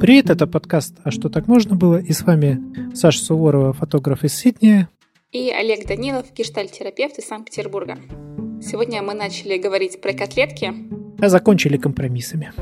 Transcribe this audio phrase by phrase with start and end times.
[0.00, 2.60] Привет, это подкаст «А что так можно было?» И с вами
[2.94, 4.88] Саша Суворова, фотограф из Сиднея.
[5.32, 7.98] И Олег Данилов, гештальт-терапевт из Санкт-Петербурга.
[8.62, 10.72] Сегодня мы начали говорить про котлетки.
[11.18, 12.52] А закончили компромиссами.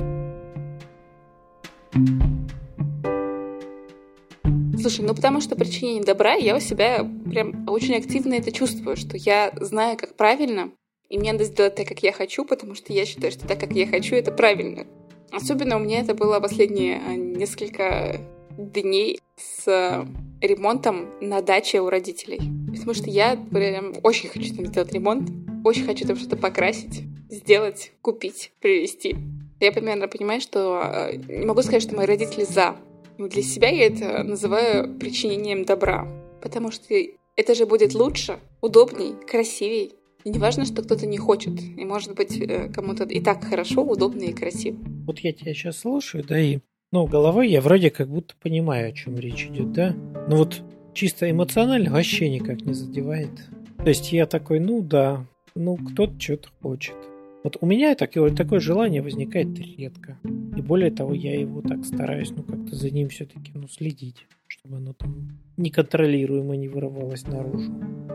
[4.80, 9.16] Слушай, ну потому что причинение добра, я у себя прям очень активно это чувствую, что
[9.16, 10.70] я знаю, как правильно,
[11.08, 13.72] и мне надо сделать так, как я хочу, потому что я считаю, что так, как
[13.72, 14.86] я хочу, это правильно.
[15.32, 18.20] Особенно у меня это было последние а, несколько
[18.56, 20.06] дней с
[20.40, 22.40] ремонтом на даче у родителей.
[22.70, 25.30] Потому что я прям очень хочу там сделать ремонт,
[25.64, 29.16] очень хочу там что-то покрасить, сделать, купить, привезти.
[29.60, 32.76] Я примерно понимаю, что а, не могу сказать, что мои родители за.
[33.18, 36.08] Но для себя я это называю причинением добра.
[36.40, 36.94] Потому что
[37.36, 39.92] это же будет лучше, удобней, красивей.
[40.24, 41.60] И не важно, что кто-то не хочет.
[41.60, 44.78] И может быть э, кому-то и так хорошо, удобно и красиво.
[45.06, 46.58] Вот я тебя сейчас слушаю, да, и
[46.92, 49.96] ну, головой я вроде как будто понимаю, о чем речь идет, да.
[50.28, 50.62] Но вот
[50.94, 53.30] чисто эмоционально вообще никак не задевает.
[53.78, 56.96] То есть я такой, ну да, ну кто-то что-то хочет.
[57.44, 60.18] Вот у меня такое, такое желание возникает редко.
[60.56, 64.78] И более того, я его так стараюсь, ну, как-то за ним все-таки, ну, следить, чтобы
[64.78, 67.72] оно там неконтролируемо не вырывалось наружу.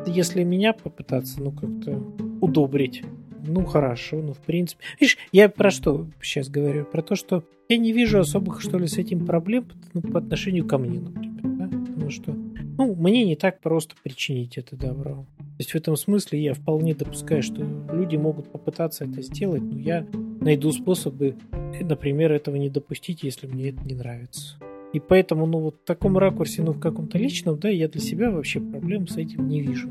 [0.07, 2.03] Если меня попытаться, ну, как-то
[2.41, 3.03] удобрить,
[3.45, 4.83] ну, хорошо, ну, в принципе.
[4.99, 6.85] Видишь, я про что сейчас говорю?
[6.85, 10.67] Про то, что я не вижу особых, что ли, с этим проблем ну, по отношению
[10.67, 11.65] ко мне, например, да?
[11.67, 12.33] Потому что,
[12.77, 15.25] ну, мне не так просто причинить это добро.
[15.53, 19.77] То есть в этом смысле я вполне допускаю, что люди могут попытаться это сделать, но
[19.77, 20.07] я
[20.41, 21.35] найду способы,
[21.79, 24.57] например, этого не допустить, если мне это не нравится.
[24.93, 28.31] И поэтому, ну, вот в таком ракурсе, ну, в каком-то личном, да, я для себя
[28.31, 29.89] вообще проблем с этим не вижу.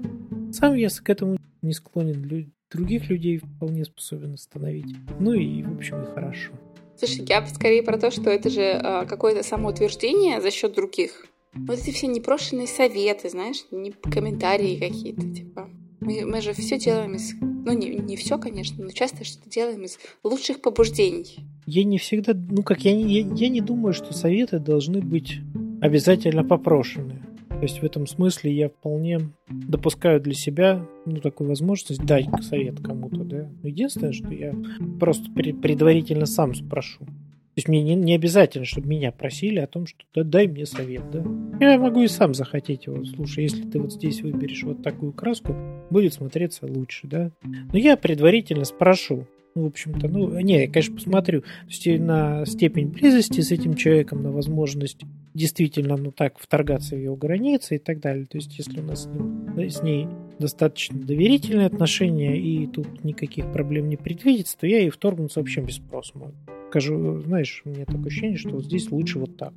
[0.53, 4.95] Сам я к этому не склонен, других людей вполне способен остановить.
[5.21, 6.53] Ну и, в общем, и хорошо.
[6.97, 11.27] Слушай, я скорее про то, что это же э, какое-то самоутверждение за счет других.
[11.55, 15.69] Вот эти все непрошенные советы, знаешь, не комментарии какие-то, типа.
[16.01, 17.35] Мы, мы же все делаем из...
[17.41, 21.37] Ну, не, не все, конечно, но часто что-то делаем из лучших побуждений.
[21.67, 22.33] Я не всегда...
[22.35, 25.39] Ну, как я не, я, я не думаю, что советы должны быть
[25.81, 27.23] обязательно попрошенные.
[27.49, 32.81] То есть в этом смысле я вполне допускаю для себя ну, такую возможность дать совет
[32.81, 33.23] кому-то.
[33.23, 33.49] Да?
[33.63, 34.53] Но единственное, что я
[34.99, 37.07] просто предварительно сам спрошу.
[37.55, 40.65] То есть мне не, не обязательно, чтобы меня просили о том, что да, дай мне
[40.65, 41.23] совет, да.
[41.61, 43.05] Я могу и сам захотеть его.
[43.05, 45.55] Слушай, если ты вот здесь выберешь вот такую краску,
[45.91, 47.31] будет смотреться лучше, да.
[47.43, 49.27] Но я предварительно спрошу.
[49.55, 51.43] В общем-то, ну, не, я, конечно, посмотрю.
[51.43, 55.03] То есть на степень близости с этим человеком, на возможность
[55.35, 58.27] действительно, ну так, вторгаться в его границы и так далее.
[58.27, 60.09] То есть, если у нас с, ним, с ней
[60.39, 65.77] достаточно доверительные отношения и тут никаких проблем не предвидится, то я и вторгнуться вообще без
[65.77, 66.35] спроса могу
[66.73, 69.53] скажу, знаешь, у меня такое ощущение, что вот здесь лучше вот так.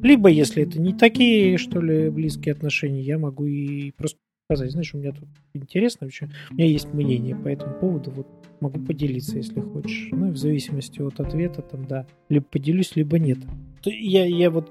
[0.00, 4.94] Либо, если это не такие, что ли, близкие отношения, я могу и просто сказать, знаешь,
[4.94, 8.26] у меня тут интересно, вообще, у меня есть мнение по этому поводу, вот
[8.60, 10.08] могу поделиться, если хочешь.
[10.12, 13.38] Ну, и в зависимости от ответа, там, да, либо поделюсь, либо нет.
[13.84, 14.70] Я, я вот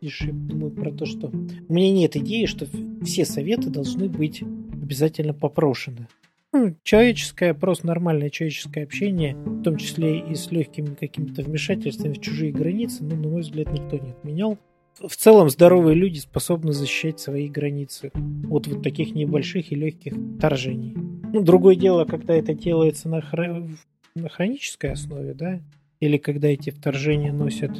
[0.00, 2.66] видишь, думаю про то, что у меня нет идеи, что
[3.02, 6.08] все советы должны быть обязательно попрошены
[6.52, 12.20] ну, человеческое, просто нормальное человеческое общение, в том числе и с легкими какими-то вмешательствами в
[12.20, 14.58] чужие границы, ну, на мой взгляд, никто не отменял.
[15.00, 18.12] В целом здоровые люди способны защищать свои границы
[18.50, 20.94] от вот таких небольших и легких вторжений.
[21.32, 23.66] Ну, другое дело, когда это делается на, хро...
[24.14, 25.60] на хронической основе, да,
[26.00, 27.70] или когда эти вторжения носят,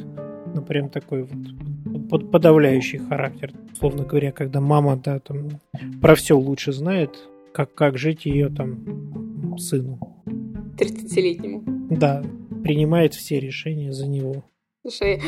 [0.55, 1.27] ну, прям такой
[1.83, 3.53] вот подавляющий характер.
[3.77, 5.59] Словно говоря, когда мама, да, там
[6.01, 9.99] про все лучше знает, как, как жить ее там сыну.
[10.77, 11.63] 30-летнему.
[11.91, 12.23] Да,
[12.63, 14.43] принимает все решения за него.
[14.81, 15.21] Слушай,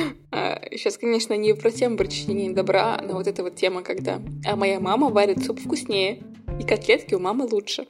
[0.71, 4.55] сейчас, а, конечно, не про тему причинения добра, но вот эта вот тема, когда а
[4.55, 6.23] моя мама варит суп вкуснее,
[6.59, 7.85] и котлетки у мамы лучше.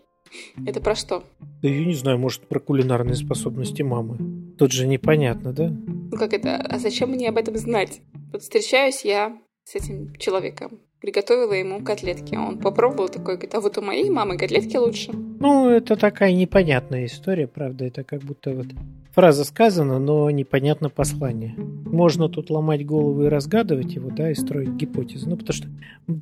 [0.65, 1.23] Это про что?
[1.61, 4.55] Да я не знаю, может, про кулинарные способности мамы.
[4.57, 5.69] Тут же непонятно, да?
[5.69, 6.57] Ну как это?
[6.57, 8.01] А зачем мне об этом знать?
[8.31, 12.33] Вот встречаюсь я с этим человеком приготовила ему котлетки.
[12.33, 15.11] Он попробовал такой, говорит, а вот у моей мамы котлетки лучше.
[15.11, 17.83] Ну, это такая непонятная история, правда.
[17.83, 18.67] Это как будто вот
[19.11, 21.55] фраза сказана, но непонятно послание.
[21.57, 25.27] Можно тут ломать голову и разгадывать его, да, и строить гипотезы.
[25.27, 25.67] Ну, потому что,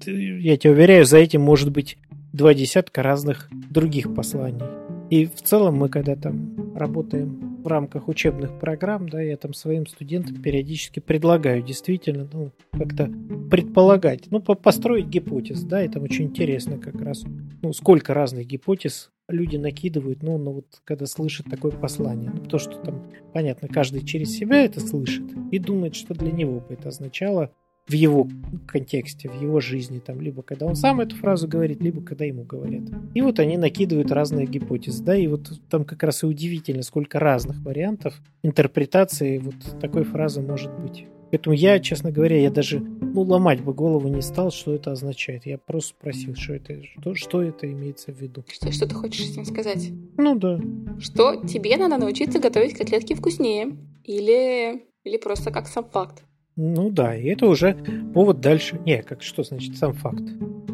[0.10, 2.00] я тебя уверяю, за этим может быть
[2.34, 4.81] два десятка разных других посланий.
[5.12, 9.86] И в целом мы, когда там работаем в рамках учебных программ, да, я там своим
[9.86, 13.12] студентам периодически предлагаю действительно, ну, как-то
[13.52, 17.26] предполагать, ну, построить гипотез, да, это очень интересно как раз,
[17.62, 22.32] ну, сколько разных гипотез люди накидывают, ну, ну вот когда слышат такое послание.
[22.34, 26.62] Ну, то, что там, понятно, каждый через себя это слышит и думает, что для него
[26.62, 27.52] бы это означало
[27.88, 28.28] в его
[28.68, 32.44] контексте, в его жизни, там, либо когда он сам эту фразу говорит, либо когда ему
[32.44, 32.84] говорят.
[33.14, 37.20] И вот они накидывают разные гипотезы, да, и вот там как раз и удивительно, сколько
[37.20, 41.06] разных вариантов интерпретации вот такой фразы может быть.
[41.32, 45.46] Поэтому я, честно говоря, я даже ну, ломать бы голову не стал, что это означает.
[45.46, 48.44] Я просто спросил, что это, что, что это имеется в виду.
[48.50, 49.92] Что, что ты хочешь этим сказать?
[50.18, 50.60] Ну да.
[51.00, 53.78] Что тебе надо научиться готовить котлетки вкуснее.
[54.04, 56.24] Или, или просто как сам факт.
[56.56, 57.76] Ну да, и это уже
[58.14, 58.80] повод дальше.
[58.86, 60.24] Не, как что значит сам факт?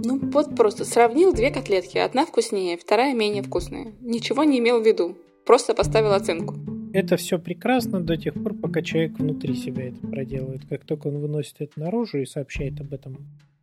[0.03, 1.97] Ну вот просто сравнил две котлетки.
[1.97, 3.93] Одна вкуснее, вторая менее вкусная.
[4.01, 5.15] Ничего не имел в виду.
[5.45, 6.55] Просто поставил оценку.
[6.93, 10.61] Это все прекрасно до тех пор, пока человек внутри себя это проделывает.
[10.67, 13.17] Как только он выносит это наружу и сообщает об этом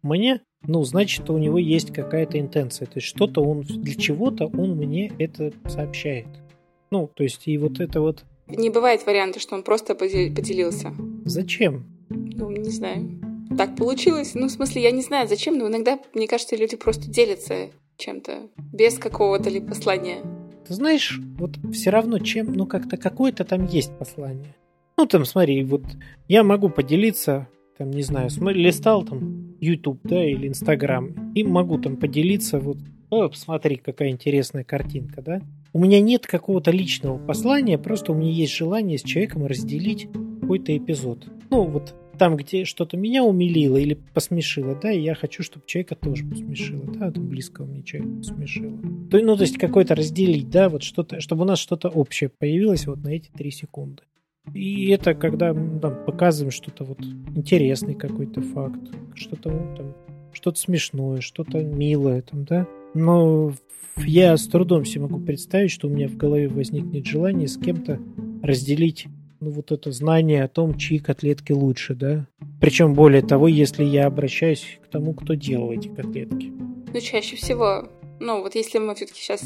[0.05, 2.87] мне, ну, значит, у него есть какая-то интенция.
[2.87, 6.27] То есть что-то он, для чего-то он мне это сообщает.
[6.91, 8.25] Ну, то есть и вот это вот...
[8.47, 10.95] Не бывает варианта, что он просто поделился.
[11.25, 11.87] Зачем?
[12.09, 13.21] Ну, не знаю.
[13.57, 14.35] Так получилось.
[14.35, 18.49] Ну, в смысле, я не знаю, зачем, но иногда, мне кажется, люди просто делятся чем-то
[18.73, 20.23] без какого-то ли послания.
[20.67, 24.55] Ты знаешь, вот все равно чем, ну, как-то какое-то там есть послание.
[24.97, 25.85] Ну, там, смотри, вот
[26.29, 31.79] я могу поделиться, там, не знаю, смотри, листал там YouTube, да, или Instagram, и могу
[31.79, 32.79] там поделиться, вот,
[33.11, 35.41] о, посмотри, какая интересная картинка, да.
[35.73, 40.09] У меня нет какого-то личного послания, просто у меня есть желание с человеком разделить
[40.41, 41.27] какой-то эпизод.
[41.51, 45.97] Ну, вот там, где что-то меня умилило или посмешило, да, и я хочу, чтобы человека
[45.97, 48.79] тоже посмешило, да, там близкого мне человека посмешило.
[49.11, 52.87] То, ну, то есть какой-то разделить, да, вот что-то, чтобы у нас что-то общее появилось
[52.87, 54.03] вот на эти три секунды.
[54.53, 57.01] И это когда там, показываем что-то вот
[57.35, 59.95] интересный какой-то факт, что-то там,
[60.33, 62.67] что-то смешное, что-то милое там, да.
[62.93, 63.55] Но
[63.97, 67.99] я с трудом себе могу представить, что у меня в голове возникнет желание с кем-то
[68.43, 69.07] разделить
[69.45, 72.27] ну, вот это знание о том, чьи котлетки лучше, да?
[72.61, 76.51] Причем, более того, если я обращаюсь к тому, кто делал эти котлетки.
[76.93, 77.89] Ну, чаще всего,
[78.21, 79.43] ну, вот если мы все-таки сейчас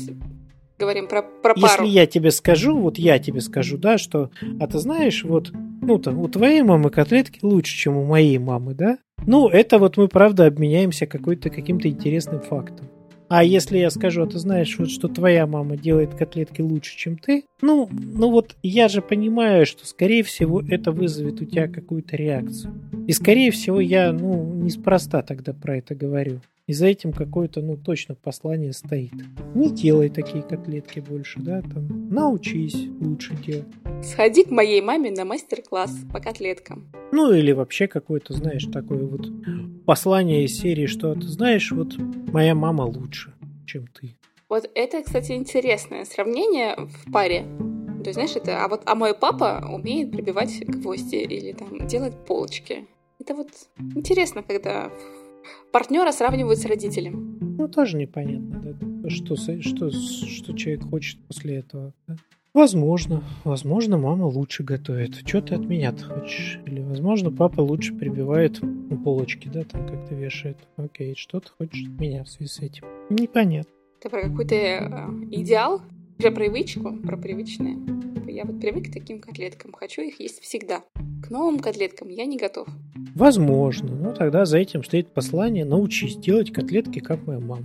[0.79, 1.85] говорим про, про пару.
[1.85, 4.31] Если я тебе скажу, вот я тебе скажу, да, что,
[4.61, 5.51] а ты знаешь, вот,
[5.83, 8.99] ну, там, у твоей мамы котлетки лучше, чем у моей мамы, да?
[9.27, 12.89] Ну, это вот мы, правда, обменяемся какой-то каким-то интересным фактом.
[13.29, 17.19] А если я скажу, а ты знаешь, вот что твоя мама делает котлетки лучше, чем
[17.19, 22.17] ты, ну, ну вот я же понимаю, что скорее всего это вызовет у тебя какую-то
[22.17, 22.73] реакцию.
[23.07, 26.41] И скорее всего я, ну, неспроста тогда про это говорю.
[26.69, 29.15] И за этим какое-то, ну, точно послание стоит.
[29.55, 33.65] Не делай такие котлетки больше, да, там, научись лучше делать.
[34.03, 36.93] Сходи к моей маме на мастер-класс по котлеткам.
[37.11, 39.27] Ну, или вообще какое-то, знаешь, такое вот
[39.87, 41.97] послание из серии, что ты знаешь, вот
[42.31, 43.33] моя мама лучше,
[43.65, 44.19] чем ты.
[44.51, 47.47] Вот это, кстати, интересное сравнение в паре.
[48.03, 52.15] То есть, знаешь, это, а вот, а мой папа умеет прибивать гвозди или там делать
[52.27, 52.87] полочки.
[53.19, 53.49] Это вот
[53.97, 54.93] интересно, когда
[55.73, 57.57] партнера сравнивают с родителем.
[57.59, 61.93] Ну, тоже непонятно, да, что, что, что человек хочет после этого.
[62.07, 62.17] Да?
[62.55, 65.17] Возможно, возможно, мама лучше готовит.
[65.27, 66.59] Что ты от меня хочешь?
[66.67, 68.61] Или, возможно, папа лучше прибивает
[69.05, 70.57] полочки, да, там как-то вешает.
[70.77, 72.85] Окей, что ты хочешь от меня в связи с этим?
[73.11, 73.71] Непонятно.
[74.01, 75.83] Это про какой-то э, идеал?
[76.19, 76.97] Про привычку?
[76.97, 77.79] Про привычное?
[78.27, 80.83] Я вот привык к таким котлеткам, хочу их есть всегда.
[81.23, 82.67] К новым котлеткам я не готов.
[83.19, 83.97] Возможно.
[83.97, 87.65] Ну, тогда за этим стоит послание «научись делать котлетки, как моя мама».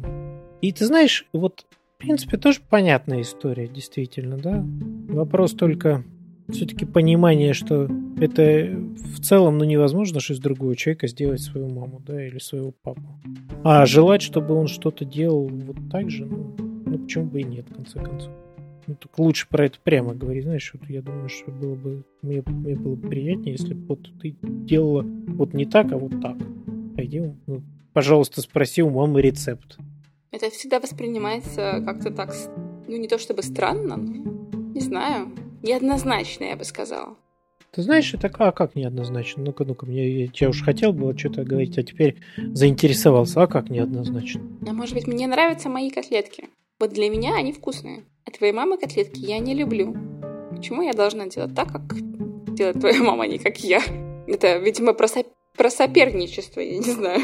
[0.62, 4.65] И ты знаешь, вот, в принципе, тоже понятная история, действительно, да?
[5.10, 6.03] Вопрос только
[6.50, 7.88] все-таки понимание, что
[8.19, 12.74] это в целом ну, невозможно что из другого человека сделать свою маму, да, или своего
[12.81, 13.22] папу.
[13.63, 17.67] А желать, чтобы он что-то делал вот так же, ну, ну почему бы и нет,
[17.69, 18.31] в конце концов.
[18.87, 20.43] Ну, так лучше про это прямо говорить.
[20.43, 24.09] Знаешь, вот я думаю, что было бы мне, мне было бы приятнее, если бы вот
[24.21, 26.37] ты делала вот не так, а вот так.
[26.95, 27.61] Пойди, ну,
[27.93, 29.77] пожалуйста, спроси у мамы рецепт.
[30.31, 32.33] Это всегда воспринимается как-то так,
[32.87, 34.33] ну не то чтобы странно, но
[34.73, 37.15] не знаю, неоднозначно, я бы сказала.
[37.71, 39.43] Ты знаешь, это а как неоднозначно?
[39.43, 43.41] Ну-ка, ну-ка, мне, я уж хотел было что-то говорить, а теперь заинтересовался.
[43.41, 44.41] А как неоднозначно?
[44.67, 46.49] А может быть, мне нравятся мои котлетки.
[46.83, 48.03] Вот для меня они вкусные.
[48.25, 49.95] А твоей мамы котлетки я не люблю.
[50.53, 51.95] Почему я должна делать так, как
[52.53, 53.81] делает твоя мама, а не как я?
[54.27, 55.23] Это, видимо, про, со...
[55.55, 57.21] про соперничество, я не знаю.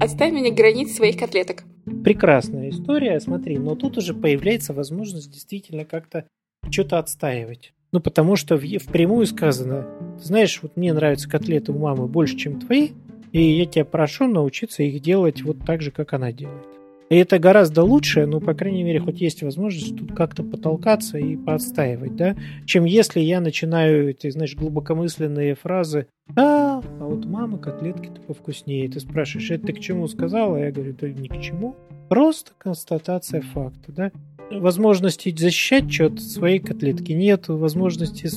[0.00, 1.64] Отставь мне границ своих котлеток.
[2.04, 6.24] Прекрасная история, смотри, но тут уже появляется возможность действительно как-то
[6.70, 7.72] что-то отстаивать.
[7.90, 9.84] Ну, потому что в, впрямую сказано,
[10.22, 12.90] знаешь, вот мне нравятся котлеты у мамы больше, чем твои,
[13.32, 16.77] и я тебя прошу научиться их делать вот так же, как она делает.
[17.10, 21.36] И это гораздо лучше, ну, по крайней мере, хоть есть возможность тут как-то потолкаться и
[21.36, 22.36] поотстаивать, да,
[22.66, 28.88] чем если я начинаю эти, знаешь, глубокомысленные фразы «А, а вот мама котлетки-то повкуснее».
[28.88, 30.56] Ты спрашиваешь, это ты к чему сказала?
[30.56, 31.76] Я говорю, да ни к чему.
[32.10, 34.12] Просто констатация факта, да.
[34.50, 38.28] Возможности защищать что-то своей котлетки нету, возможности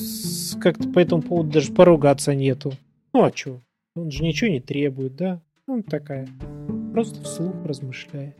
[0.60, 2.72] как-то по этому поводу даже поругаться нету.
[3.12, 3.60] Ну, а что?
[3.94, 5.40] Он же ничего не требует, да?
[5.66, 6.28] Ну, такая.
[6.92, 8.36] Просто вслух размышляет.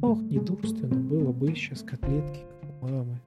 [0.00, 3.20] Ох, недурственно было бы сейчас котлетки, как у мамы.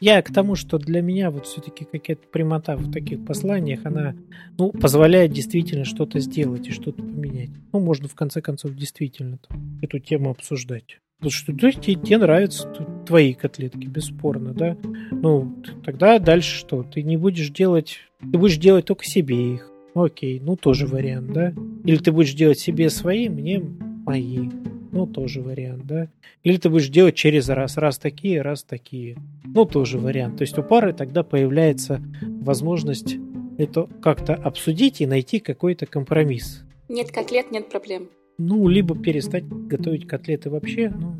[0.00, 4.16] Я к тому, что для меня вот все-таки какая-то прямота в таких посланиях, она
[4.58, 7.50] ну, позволяет действительно что-то сделать и что-то поменять.
[7.72, 10.98] Ну, можно в конце концов действительно там, эту тему обсуждать.
[11.20, 12.66] Вот что да, тебе, тебе нравятся
[13.06, 14.76] твои котлетки, бесспорно, да?
[15.12, 16.82] Ну, тогда дальше что?
[16.82, 19.70] Ты не будешь делать, ты будешь делать только себе их.
[19.94, 21.52] Окей, ну тоже вариант, да?
[21.84, 23.62] Или ты будешь делать себе свои, мне
[24.04, 24.48] мои.
[24.90, 26.08] Ну, тоже вариант, да?
[26.42, 29.16] Или ты будешь делать через раз, раз такие, раз такие.
[29.44, 30.36] Ну, тоже вариант.
[30.38, 33.16] То есть у пары тогда появляется возможность
[33.58, 36.62] это как-то обсудить и найти какой-то компромисс.
[36.88, 38.08] Нет котлет, нет проблем.
[38.38, 41.14] Ну, либо перестать готовить котлеты вообще, ну,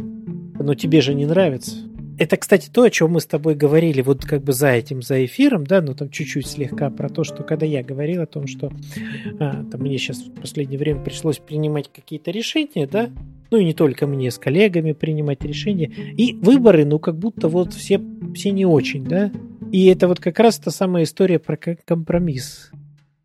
[0.58, 1.76] но тебе же не нравится.
[2.18, 5.24] Это, кстати, то, о чем мы с тобой говорили, вот как бы за этим, за
[5.24, 8.70] эфиром, да, но там чуть-чуть слегка про то, что когда я говорил о том, что
[9.40, 13.10] а, там мне сейчас в последнее время пришлось принимать какие-то решения, да,
[13.50, 17.72] ну и не только мне, с коллегами принимать решения, и выборы, ну как будто вот
[17.72, 18.00] все,
[18.34, 19.30] все не очень, да,
[19.72, 22.70] и это вот как раз та самая история про компромисс.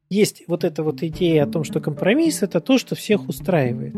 [0.09, 3.95] Есть вот эта вот идея о том, что компромисс это то, что всех устраивает.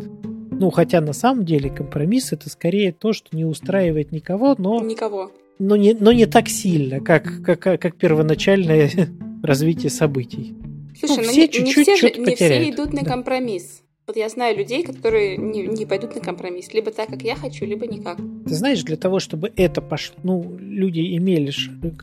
[0.60, 4.84] Ну, хотя на самом деле компромисс это скорее то, что не устраивает никого, но...
[4.84, 5.32] Никого.
[5.58, 8.92] Но не, но не так сильно, как, как, как первоначальное
[9.44, 10.54] развитие событий.
[11.00, 13.10] Слушай, ну, ну все не, чуть-чуть не, все, же, не все идут на да.
[13.10, 13.84] компромисс.
[14.06, 16.74] Вот я знаю людей, которые не, не пойдут на компромисс.
[16.74, 18.18] Либо так, как я хочу, либо никак.
[18.18, 21.54] Ты знаешь, для того, чтобы это пошло, ну, люди имели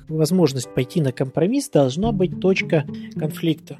[0.08, 2.86] возможность пойти на компромисс, должна быть точка
[3.18, 3.78] конфликта.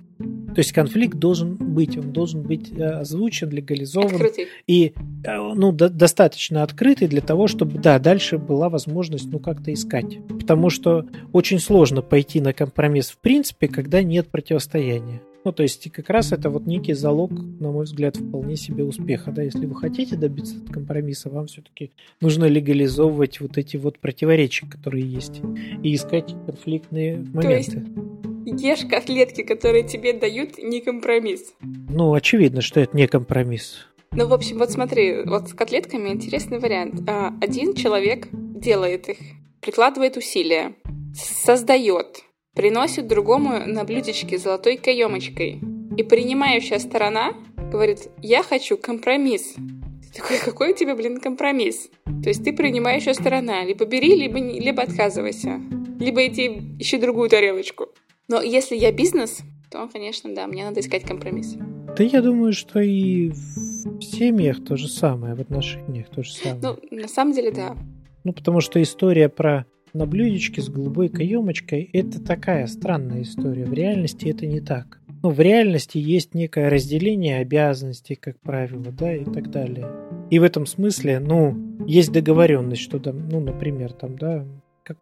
[0.57, 4.47] То есть конфликт должен быть, он должен быть э, озвучен, легализован открытый.
[4.67, 9.71] и э, ну, до, достаточно открытый для того, чтобы да, дальше была возможность ну как-то
[9.71, 10.17] искать.
[10.29, 15.21] Потому что очень сложно пойти на компромисс в принципе, когда нет противостояния.
[15.45, 19.33] Ну, то есть как раз это вот некий залог, на мой взгляд, вполне себе успеха.
[19.33, 19.43] Да?
[19.43, 25.43] Если вы хотите добиться компромисса, вам все-таки нужно легализовывать вот эти вот противоречия, которые есть,
[25.83, 27.43] и искать конфликтные моменты.
[27.43, 31.53] То есть ешь котлетки, которые тебе дают, не компромисс.
[31.61, 33.87] Ну, очевидно, что это не компромисс.
[34.13, 37.03] Ну, в общем, вот смотри, вот с котлетками интересный вариант.
[37.09, 39.19] А, один человек делает их,
[39.61, 40.75] прикладывает усилия,
[41.15, 42.23] создает,
[42.55, 45.61] приносит другому на блюдечке золотой каемочкой.
[45.97, 47.35] И принимающая сторона
[47.71, 49.55] говорит, я хочу компромисс.
[49.55, 51.89] Ты такой, какой у тебя, блин, компромисс?
[52.23, 53.65] То есть ты принимающая сторона.
[53.65, 55.61] Либо бери, либо, либо отказывайся.
[55.99, 57.89] Либо иди ищи другую тарелочку.
[58.29, 61.57] Но если я бизнес, то, конечно, да, мне надо искать компромисс.
[61.97, 66.61] Да я думаю, что и в семьях то же самое, в отношениях то же самое.
[66.61, 67.77] Ну, на самом деле, да.
[68.25, 73.65] Ну, потому что история про на блюдечке с голубой каемочкой– это такая странная история.
[73.65, 75.01] В реальности это не так.
[75.23, 79.89] Ну, в реальности есть некое разделение обязанностей, как правило, да, и так далее.
[80.31, 81.57] И в этом смысле, ну,
[81.87, 84.45] есть договоренность, что, да, ну, например, там, да,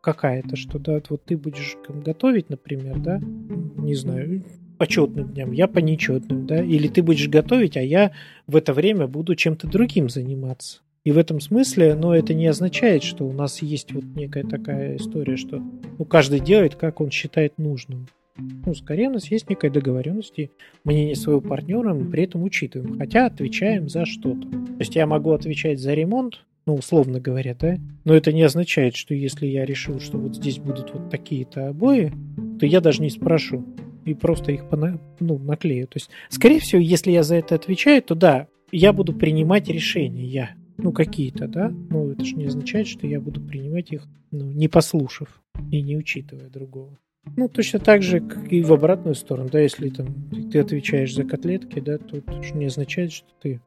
[0.01, 4.45] какая-то, что, да, вот ты будешь готовить, например, да, не знаю,
[4.79, 8.13] по четным дням, я по нечетным, да, или ты будешь готовить, а я
[8.47, 10.81] в это время буду чем-то другим заниматься.
[11.05, 14.97] И в этом смысле, но это не означает, что у нас есть вот некая такая
[14.97, 15.63] история, что
[15.99, 18.09] ну, каждый делает, как он считает нужным.
[18.37, 20.51] Ну, скорее у нас есть некая договоренность и
[20.83, 24.49] мнение своего партнера мы при этом учитываем, хотя отвечаем за что-то.
[24.49, 28.97] То есть я могу отвечать за ремонт, ну, условно говоря, да, но это не означает,
[28.97, 32.13] что если я решил, что вот здесь будут вот такие-то обои,
[32.59, 33.65] то я даже не спрошу
[34.05, 35.87] и просто их пона- ну, наклею.
[35.87, 40.25] То есть, скорее всего, если я за это отвечаю, то да, я буду принимать решения,
[40.25, 44.51] я ну, какие-то, да, но это же не означает, что я буду принимать их, ну,
[44.51, 46.99] не послушав и не учитывая другого.
[47.37, 50.09] Ну, точно так же, как и в обратную сторону, да, если там
[50.51, 53.61] ты отвечаешь за котлетки, да, то это же не означает, что ты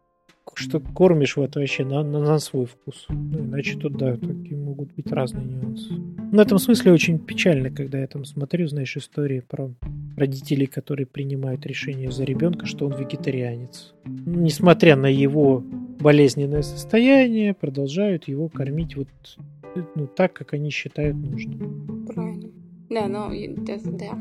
[0.57, 3.05] что кормишь вот вообще на, на, на свой вкус.
[3.09, 5.93] Ну, иначе тут, да, такие могут быть разные нюансы.
[5.93, 9.71] В этом смысле очень печально, когда я там смотрю, знаешь, истории про
[10.15, 13.93] родителей, которые принимают решение за ребенка, что он вегетарианец.
[14.05, 15.63] Несмотря на его
[15.99, 19.07] болезненное состояние, продолжают его кормить вот
[19.95, 22.05] ну, так, как они считают нужным.
[22.07, 22.49] Правильно.
[22.89, 24.19] Да, ну, да, да.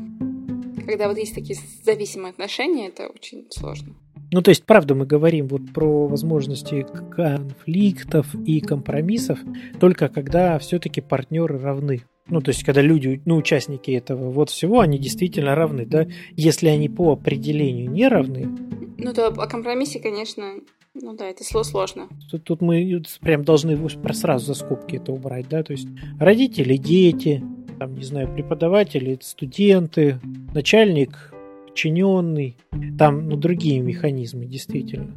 [0.85, 3.95] Когда вот есть такие зависимые отношения, это очень сложно.
[4.31, 9.39] Ну, то есть, правда, мы говорим вот про возможности конфликтов и компромиссов
[9.79, 12.01] только когда все-таки партнеры равны.
[12.29, 16.07] Ну, то есть, когда люди, ну, участники этого вот всего, они действительно равны, да?
[16.35, 18.49] Если они по определению не равны...
[18.97, 20.55] Ну, то о компромиссе, конечно,
[20.93, 22.09] ну да, это сложно.
[22.29, 23.77] Тут, тут мы прям должны
[24.13, 25.63] сразу за скобки это убрать, да?
[25.63, 25.87] То есть,
[26.19, 27.43] родители, дети,
[27.79, 30.19] там, не знаю, преподаватели, студенты,
[30.53, 31.33] начальник,
[31.77, 32.57] подчиненный,
[32.97, 35.13] там, ну, другие механизмы, действительно.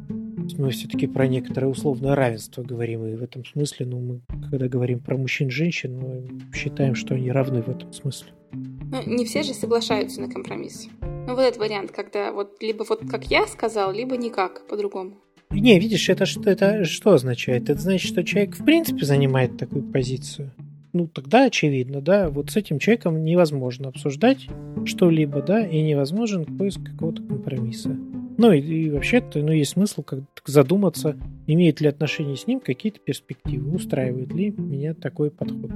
[0.59, 4.99] Мы все-таки про некоторое условное равенство говорим, и в этом смысле, ну, мы, когда говорим
[4.99, 8.29] про мужчин и женщин, мы считаем, что они равны в этом смысле.
[8.51, 10.87] Ну, не все же соглашаются на компромисс.
[11.01, 15.17] Ну, вот этот вариант, когда вот либо вот как я сказал, либо никак, по-другому.
[15.49, 17.71] Не, видишь, это что, это что означает?
[17.71, 20.51] Это значит, что человек в принципе занимает такую позицию
[20.93, 24.47] ну тогда очевидно, да, вот с этим человеком невозможно обсуждать
[24.85, 27.97] что-либо, да, и невозможен поиск какого-то компромисса.
[28.37, 31.17] Ну и, и вообще-то, ну, есть смысл как задуматься,
[31.47, 35.71] имеет ли отношение с ним какие-то перспективы, устраивает ли меня такой подход.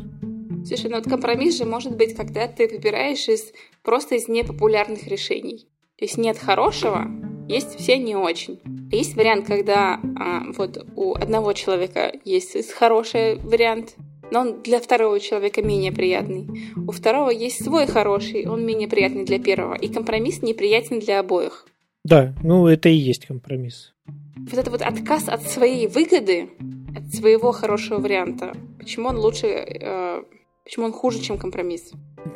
[0.65, 3.53] Слушай, ну вот компромисс же может быть, когда ты выбираешь из
[3.83, 5.67] просто из непопулярных решений.
[5.97, 7.07] То есть нет хорошего,
[7.47, 8.59] есть все не очень.
[8.91, 13.95] Есть вариант, когда а, вот у одного человека есть хороший вариант,
[14.31, 16.47] но он для второго человека менее приятный.
[16.75, 19.75] У второго есть свой хороший, он менее приятный для первого.
[19.75, 21.65] И компромисс неприятен для обоих.
[22.03, 23.93] Да, ну это и есть компромисс.
[24.37, 26.49] Вот этот вот отказ от своей выгоды,
[26.95, 30.23] от своего хорошего варианта, почему он лучше, э,
[30.63, 31.91] почему он хуже, чем компромисс?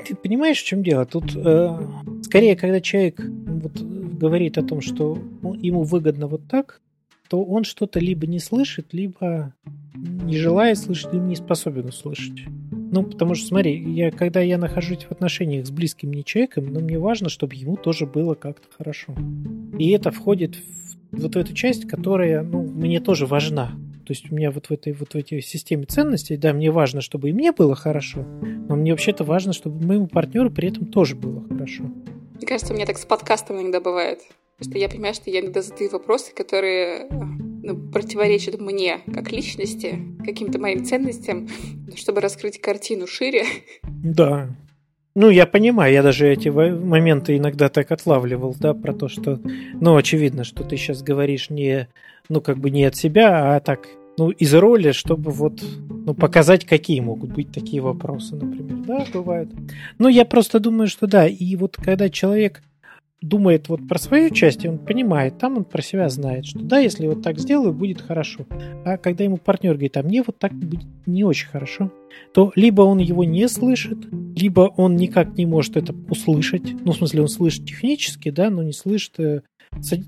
[0.07, 1.05] Ты понимаешь, в чем дело?
[1.05, 1.77] Тут э,
[2.23, 5.17] скорее, когда человек вот, говорит о том, что
[5.59, 6.81] ему выгодно вот так,
[7.29, 9.53] то он что-то либо не слышит, либо
[10.01, 12.39] не желает слышать, либо не способен услышать.
[12.91, 16.79] Ну, потому что, смотри, я, когда я нахожусь в отношениях с близким мне человеком, ну,
[16.79, 19.15] мне важно, чтобы ему тоже было как-то хорошо.
[19.77, 23.71] И это входит в вот эту часть, которая, ну, мне тоже важна.
[24.05, 27.01] То есть у меня вот в этой вот в этой системе ценностей, да, мне важно,
[27.01, 31.15] чтобы и мне было хорошо, но мне вообще-то важно, чтобы моему партнеру при этом тоже
[31.15, 31.83] было хорошо.
[31.83, 34.19] Мне кажется, у меня так с подкастом иногда бывает.
[34.57, 37.07] Просто я понимаю, что я иногда задаю вопросы, которые
[37.69, 41.47] ну, противоречат мне как личности, каким-то моим ценностям,
[41.95, 43.43] чтобы раскрыть картину шире.
[43.83, 44.49] Да.
[45.13, 49.39] Ну, я понимаю, я даже эти моменты иногда так отлавливал, да, про то, что,
[49.79, 51.89] ну, очевидно, что ты сейчас говоришь не,
[52.27, 56.65] ну, как бы не от себя, а так, ну, из роли, чтобы вот, ну, показать,
[56.65, 59.51] какие могут быть такие вопросы, например, да, бывают.
[59.97, 62.61] Ну, я просто думаю, что да, и вот когда человек
[63.21, 66.79] думает вот про свою часть, и он понимает, там он про себя знает, что да,
[66.79, 68.45] если вот так сделаю, будет хорошо.
[68.85, 71.91] А когда ему партнер говорит, а мне вот так будет не очень хорошо,
[72.33, 73.97] то либо он его не слышит,
[74.35, 76.73] либо он никак не может это услышать.
[76.85, 79.41] Ну, в смысле, он слышит технически, да, но не слышит, э,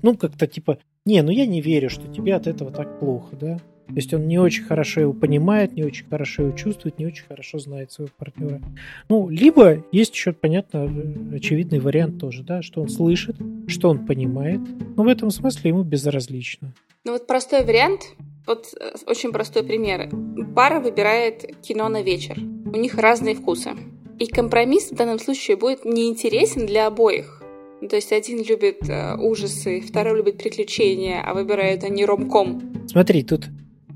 [0.02, 3.58] ну, как-то типа, не, ну я не верю, что тебе от этого так плохо, да.
[3.92, 7.26] То есть он не очень хорошо его понимает, не очень хорошо его чувствует, не очень
[7.26, 8.62] хорошо знает своего партнера.
[9.10, 10.90] Ну, либо есть еще, понятно,
[11.34, 14.60] очевидный вариант тоже, да, что он слышит, что он понимает,
[14.96, 16.72] но в этом смысле ему безразлично.
[17.04, 18.00] Ну вот простой вариант,
[18.46, 20.08] вот э, очень простой пример.
[20.54, 22.38] Пара выбирает кино на вечер.
[22.38, 23.72] У них разные вкусы.
[24.18, 27.42] И компромисс в данном случае будет неинтересен для обоих.
[27.90, 32.62] То есть один любит э, ужасы, второй любит приключения, а выбирают они ромком.
[32.86, 33.48] Смотри, тут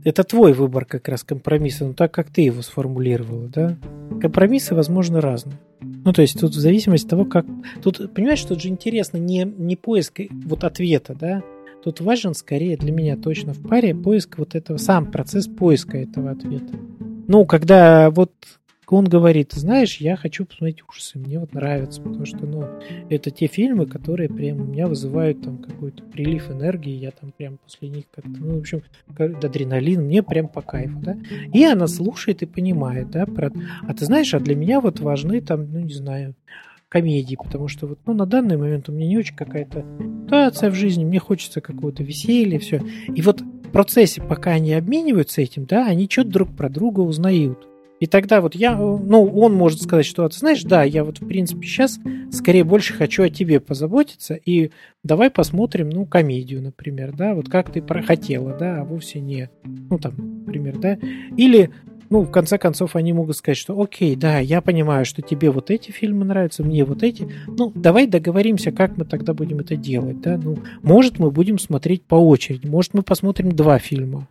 [0.07, 3.77] это твой выбор как раз компромисса, но так, как ты его сформулировала, да?
[4.21, 5.59] Компромиссы, возможно, разные.
[5.81, 7.45] Ну, то есть тут в зависимости от того, как...
[7.83, 11.42] Тут, понимаешь, тут же интересно не, не поиск вот ответа, да?
[11.83, 16.31] Тут важен скорее для меня точно в паре поиск вот этого, сам процесс поиска этого
[16.31, 16.73] ответа.
[17.27, 18.31] Ну, когда вот
[18.94, 22.68] он говорит, знаешь, я хочу посмотреть ужасы, мне вот нравится, потому что, ну,
[23.11, 27.59] это те фильмы, которые прям у меня вызывают там какой-то прилив энергии, я там прям
[27.59, 28.83] после них как-то, ну, в общем,
[29.16, 31.16] адреналин, мне прям по кайфу, да.
[31.53, 33.51] И она слушает и понимает, да, про...
[33.83, 36.35] А ты знаешь, а для меня вот важны там, ну, не знаю,
[36.88, 39.85] комедии, потому что вот, ну, на данный момент у меня не очень какая-то
[40.25, 42.81] ситуация в жизни, мне хочется какого-то веселья, все.
[43.14, 47.66] И вот в процессе, пока они обмениваются этим, да, они что-то друг про друга узнают.
[47.98, 51.20] И тогда вот я, ну, он может сказать, что, «А ты знаешь, да, я вот,
[51.20, 51.98] в принципе, сейчас
[52.30, 54.70] скорее больше хочу о тебе позаботиться, и
[55.02, 59.98] давай посмотрим, ну, комедию, например, да, вот как ты хотела, да, а вовсе не, ну,
[59.98, 60.98] там, например, да,
[61.37, 61.70] или,
[62.11, 65.70] ну, в конце концов, они могут сказать, что, окей, да, я понимаю, что тебе вот
[65.70, 70.20] эти фильмы нравятся, мне вот эти, ну, давай договоримся, как мы тогда будем это делать,
[70.20, 74.28] да, ну, может, мы будем смотреть по очереди, может, мы посмотрим два фильма,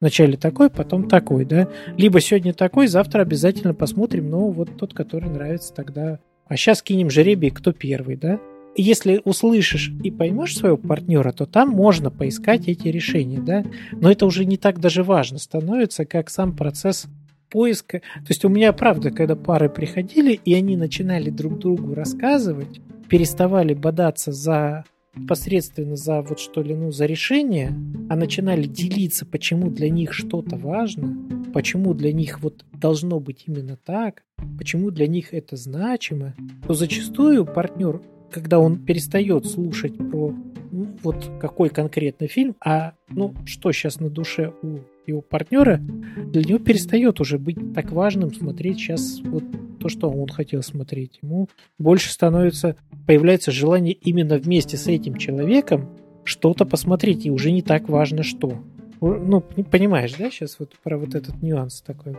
[0.00, 1.68] Вначале такой, потом такой, да.
[1.96, 7.10] Либо сегодня такой, завтра обязательно посмотрим, но вот тот, который нравится тогда А сейчас кинем
[7.10, 8.40] жеребий, кто первый, да?
[8.76, 13.64] Если услышишь и поймешь своего партнера, то там можно поискать эти решения, да?
[13.92, 17.06] Но это уже не так даже важно становится, как сам процесс
[17.50, 17.98] поиска.
[17.98, 23.74] То есть у меня, правда, когда пары приходили, и они начинали друг другу рассказывать, переставали
[23.74, 27.72] бодаться за непосредственно за вот что ли, ну, за решение,
[28.08, 31.16] а начинали делиться, почему для них что-то важно,
[31.52, 34.24] почему для них вот должно быть именно так,
[34.58, 36.34] почему для них это значимо,
[36.66, 40.34] то зачастую партнер, когда он перестает слушать про
[40.72, 46.42] ну, вот какой конкретный фильм, а ну что сейчас на душе у его партнера, для
[46.42, 49.44] него перестает уже быть так важным смотреть сейчас вот
[49.80, 51.18] то, что он хотел смотреть.
[51.22, 55.88] Ему больше становится, появляется желание именно вместе с этим человеком
[56.24, 58.62] что-то посмотреть, и уже не так важно что.
[59.00, 62.16] Ну, понимаешь, да, сейчас вот про вот этот нюанс такой.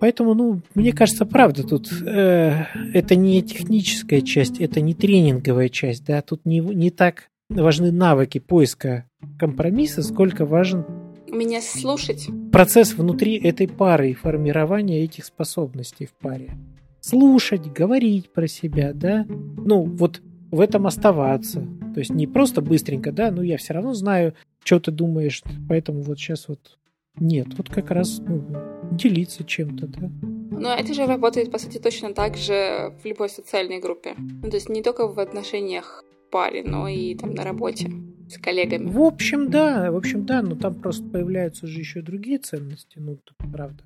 [0.00, 6.04] Поэтому, ну, мне кажется, правда, тут э, это не техническая часть, это не тренинговая часть,
[6.04, 9.04] да, тут не, не так важны навыки поиска
[9.38, 10.84] компромисса, сколько важен
[11.34, 12.28] меня слушать.
[12.52, 16.50] Процесс внутри этой пары и формирования этих способностей в паре.
[17.04, 19.26] Слушать, говорить про себя, да.
[19.28, 21.60] Ну, вот в этом оставаться.
[21.92, 24.32] То есть не просто быстренько, да, ну я все равно знаю,
[24.64, 26.78] что ты думаешь, поэтому вот сейчас вот
[27.18, 28.42] нет, вот как раз ну,
[28.90, 30.10] делиться чем-то, да.
[30.50, 34.14] Но это же работает, по сути, точно так же в любой социальной группе.
[34.16, 37.90] Ну, то есть не только в отношениях паре, но и там на работе
[38.30, 38.90] с коллегами.
[38.90, 43.18] В общем, да, в общем, да, но там просто появляются же еще другие ценности, ну,
[43.52, 43.84] правда.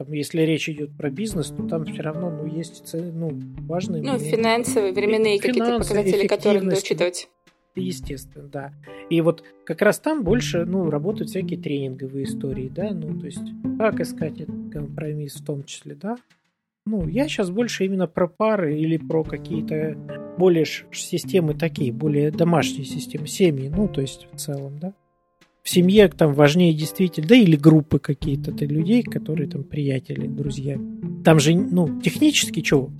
[0.00, 4.02] Там, если речь идет про бизнес, то там все равно ну, есть ну, важные...
[4.02, 7.28] Ну, финансовые, временные какие-то показатели, которые надо учитывать.
[7.74, 8.72] Естественно, да.
[9.10, 13.44] И вот как раз там больше, ну, работают всякие тренинговые истории, да, ну, то есть
[13.76, 16.16] как искать этот компромисс в том числе, да.
[16.86, 19.98] Ну, я сейчас больше именно про пары или про какие-то
[20.38, 24.94] более системы такие, более домашние системы, семьи, ну, то есть в целом, да.
[25.62, 30.78] В семье там важнее действительно, да или группы какие-то то людей, которые там приятели, друзья.
[31.24, 32.90] Там же, ну, технически что?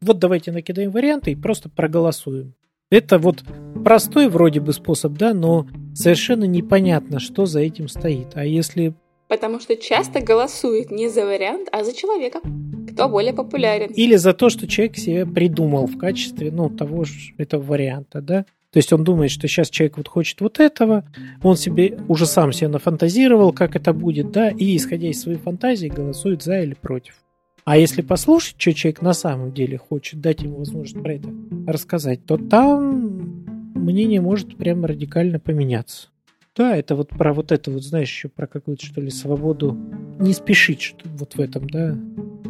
[0.00, 2.54] Вот давайте накидаем варианты и просто проголосуем.
[2.90, 3.44] Это вот
[3.84, 8.28] простой вроде бы способ, да, но совершенно непонятно, что за этим стоит.
[8.34, 8.94] А если...
[9.28, 12.40] Потому что часто голосуют не за вариант, а за человека
[12.98, 13.92] кто более популярен.
[13.92, 18.44] Или за то, что человек себе придумал в качестве, ну, того же этого варианта, да.
[18.72, 21.04] То есть он думает, что сейчас человек вот хочет вот этого,
[21.42, 25.88] он себе уже сам себе нафантазировал, как это будет, да, и исходя из своей фантазии
[25.88, 27.14] голосует за или против.
[27.64, 31.28] А если послушать, что человек на самом деле хочет, дать ему возможность про это
[31.66, 36.08] рассказать, то там мнение может прямо радикально поменяться.
[36.56, 39.78] Да, это вот про вот это вот, знаешь, еще про какую-то, что ли, свободу
[40.18, 41.96] не спешить что вот в этом, да.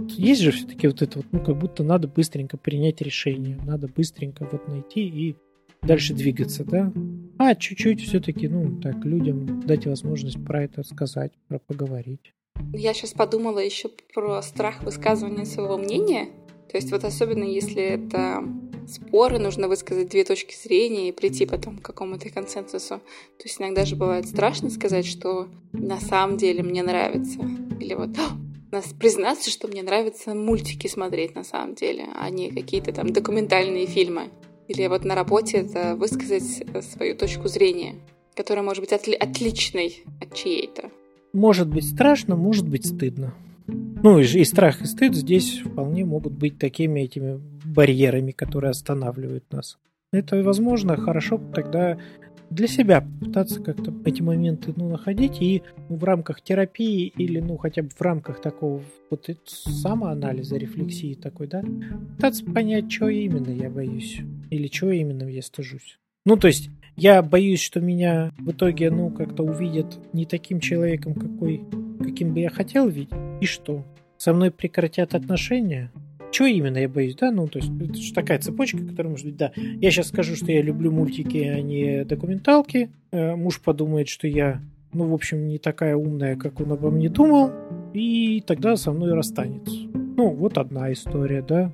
[0.09, 4.49] Есть же все-таки вот это вот, ну, как будто надо быстренько принять решение, надо быстренько
[4.51, 5.37] вот найти и
[5.83, 6.93] дальше двигаться, да.
[7.39, 12.35] А чуть-чуть все-таки, ну, так, людям дать возможность про это сказать, про поговорить.
[12.73, 16.31] Я сейчас подумала еще про страх высказывания своего мнения.
[16.71, 18.43] То есть вот особенно если это
[18.89, 22.99] споры, нужно высказать две точки зрения и прийти потом к какому-то консенсусу.
[22.99, 27.41] То есть иногда же бывает страшно сказать, что на самом деле мне нравится.
[27.81, 28.11] Или вот
[28.71, 33.87] нас признаться, что мне нравится мультики смотреть на самом деле, а не какие-то там документальные
[33.87, 34.31] фильмы.
[34.69, 37.95] Или вот на работе это высказать свою точку зрения,
[38.37, 40.91] которая может быть отли- отличной от чьей-то.
[41.33, 43.35] Может быть страшно, может быть стыдно.
[43.67, 49.45] Ну и, и страх и стыд здесь вполне могут быть такими этими барьерами, которые останавливают
[49.51, 49.79] нас.
[50.13, 51.99] Это, возможно, хорошо тогда
[52.51, 57.83] для себя пытаться как-то эти моменты ну, находить и в рамках терапии или ну хотя
[57.83, 61.63] бы в рамках такого вот самоанализа, рефлексии такой, да,
[62.17, 65.99] пытаться понять, что именно я боюсь или чего именно я стыжусь.
[66.25, 71.15] Ну, то есть я боюсь, что меня в итоге, ну, как-то увидят не таким человеком,
[71.15, 71.63] какой,
[72.01, 73.15] каким бы я хотел видеть.
[73.41, 73.87] И что?
[74.17, 75.93] Со мной прекратят отношения?
[76.31, 77.31] Чего именно я боюсь, да?
[77.31, 79.53] Ну, то есть, это же такая цепочка, которая может быть, да.
[79.57, 82.91] Я сейчас скажу, что я люблю мультики, а не документалки.
[83.11, 84.61] Э, муж подумает, что я,
[84.93, 87.51] ну, в общем, не такая умная, как он обо мне думал.
[87.95, 89.75] И тогда со мной расстанется.
[89.95, 91.73] Ну, вот одна история, да.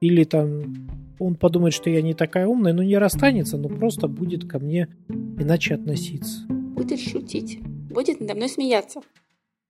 [0.00, 4.44] Или там он подумает, что я не такая умная, но не расстанется, но просто будет
[4.48, 6.46] ко мне иначе относиться.
[6.48, 7.60] Будет шутить.
[7.90, 9.00] Будет надо мной смеяться.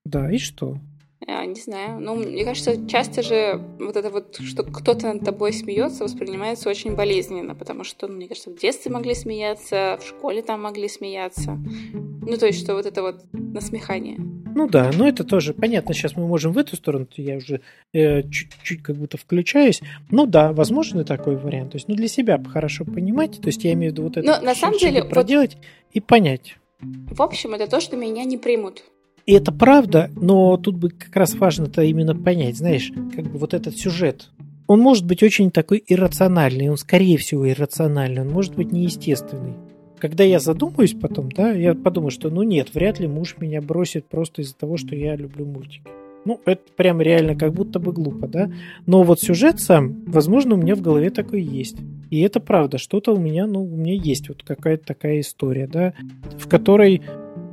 [0.05, 0.79] Да, и что?
[1.27, 2.01] Я не знаю.
[2.01, 6.95] Ну, мне кажется, часто же вот это вот, что кто-то над тобой смеется, воспринимается очень
[6.95, 11.59] болезненно, потому что, ну, мне кажется, в детстве могли смеяться, в школе там могли смеяться.
[11.93, 14.19] Ну, то есть, что вот это вот насмехание.
[14.57, 15.93] Ну да, но это тоже понятно.
[15.93, 17.61] Сейчас мы можем в эту сторону, я уже
[17.93, 19.83] э, чуть-чуть как будто включаюсь.
[20.11, 21.73] Ну да, возможно такой вариант.
[21.73, 23.39] То есть, ну для себя хорошо понимать.
[23.41, 24.27] То есть я имею в виду вот это.
[24.27, 25.65] Но на самом деле проделать вот...
[25.93, 26.57] и понять.
[26.81, 28.85] В общем, это то, что меня не примут.
[29.27, 33.55] И это правда, но тут бы как раз важно-то именно понять, знаешь, как бы вот
[33.55, 34.31] этот сюжет.
[34.69, 39.55] Он может быть очень такой иррациональный, он скорее всего иррациональный, он может быть неестественный.
[39.99, 44.07] Когда я задумаюсь потом, да, я подумаю, что ну нет, вряд ли муж меня бросит
[44.07, 45.83] просто из-за того, что я люблю мультики.
[46.25, 48.51] Ну, это прям реально как будто бы глупо, да.
[48.85, 51.79] Но вот сюжет сам, возможно, у меня в голове такой есть.
[52.11, 55.95] И это правда, что-то у меня, ну, у меня есть вот какая-то такая история, да,
[56.37, 57.03] в которой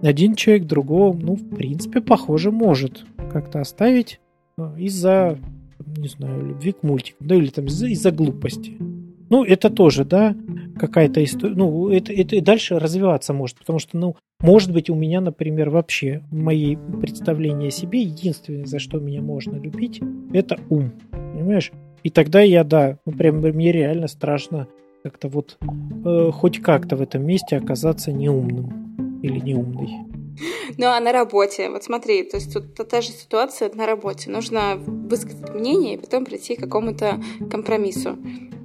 [0.04, 4.20] один человек другого, ну, в принципе, похоже, может как-то оставить
[4.58, 5.39] э, из-за,
[5.98, 8.78] не знаю, любви к мультикам, да, или там из-за, из глупости.
[9.30, 10.36] Ну, это тоже, да,
[10.78, 11.56] какая-то история.
[11.56, 15.70] Ну, это, это и дальше развиваться может, потому что, ну, может быть, у меня, например,
[15.70, 20.02] вообще в моей представлении о себе единственное, за что меня можно любить,
[20.34, 20.92] это ум.
[21.12, 21.72] Понимаешь?
[22.04, 24.68] И тогда я, да, ну, прям мне реально страшно
[25.04, 25.58] как-то вот
[26.06, 28.92] э, хоть как-то в этом месте оказаться неумным
[29.24, 30.06] или неумный.
[30.78, 34.30] Ну, а на работе, вот смотри, то есть тут та же ситуация на работе.
[34.30, 38.18] Нужно высказать мнение и потом прийти к какому-то компромиссу.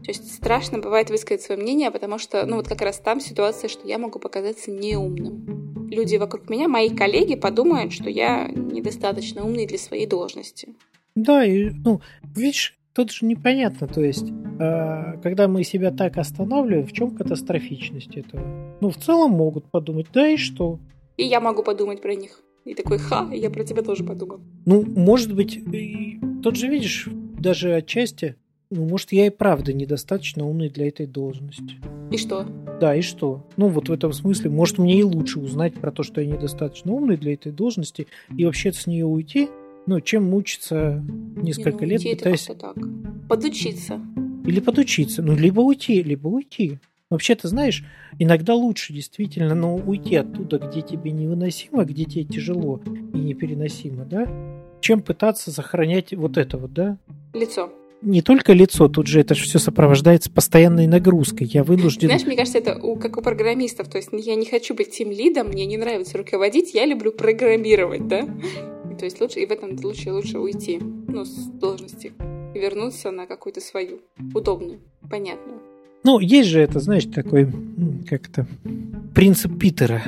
[0.05, 3.69] То есть страшно бывает высказать свое мнение, потому что, ну, вот как раз там ситуация,
[3.69, 5.89] что я могу показаться неумным.
[5.91, 10.75] Люди вокруг меня, мои коллеги, подумают, что я недостаточно умный для своей должности.
[11.15, 12.01] Да, и, ну,
[12.35, 18.17] видишь, тут же непонятно, то есть, э, когда мы себя так останавливаем, в чем катастрофичность
[18.17, 18.77] этого?
[18.81, 20.81] Ну, в целом могут подумать, да и что?
[21.17, 22.43] И я могу подумать про них.
[22.65, 24.41] И такой, ха, я про тебя тоже подумал.
[24.67, 27.09] Ну, может быть, и, тут же видишь,
[27.39, 28.35] даже отчасти,
[28.69, 31.77] ну, может, я и правда недостаточно умный для этой должности.
[32.11, 32.47] И что?
[32.81, 33.47] Да, и что?
[33.57, 36.93] Ну, вот в этом смысле, может, мне и лучше узнать про то, что я недостаточно
[36.93, 39.49] умный для этой должности, и вообще с нее уйти,
[39.89, 41.03] ну, чем мучиться
[41.37, 42.49] несколько Не, ну, лет, пытаясь...
[42.61, 42.77] так.
[43.27, 44.01] Подучиться.
[44.47, 45.23] Или подучиться.
[45.23, 46.79] Ну, либо уйти, либо уйти.
[47.09, 47.85] Вообще-то, знаешь,
[48.19, 52.83] иногда лучше действительно, но уйти оттуда, где тебе невыносимо, где тебе тяжело
[53.15, 54.27] и непереносимо, да,
[54.81, 56.99] чем пытаться сохранять вот это вот, да?
[57.33, 57.73] Лицо.
[58.03, 61.49] Не только лицо, тут же это же все сопровождается постоянной нагрузкой.
[61.49, 62.09] Я вынужден...
[62.09, 63.89] Знаешь, мне кажется, это у, как у программистов.
[63.89, 68.07] То есть я не хочу быть тем лидом, мне не нравится руководить, я люблю программировать,
[68.07, 68.29] да?
[68.99, 72.13] То есть лучше, и в этом случае лучше уйти, ну, с должности,
[72.55, 74.01] и вернуться на какую-то свою,
[74.35, 75.61] удобную, понятную.
[76.03, 77.49] Ну, есть же это, знаешь, такой,
[78.09, 78.47] как-то,
[79.15, 80.03] принцип Питера.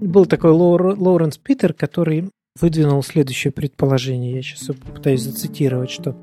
[0.00, 4.34] Был такой Лоур, Лоуренс Питер, который выдвинул следующее предположение.
[4.34, 6.16] Я сейчас попытаюсь зацитировать, что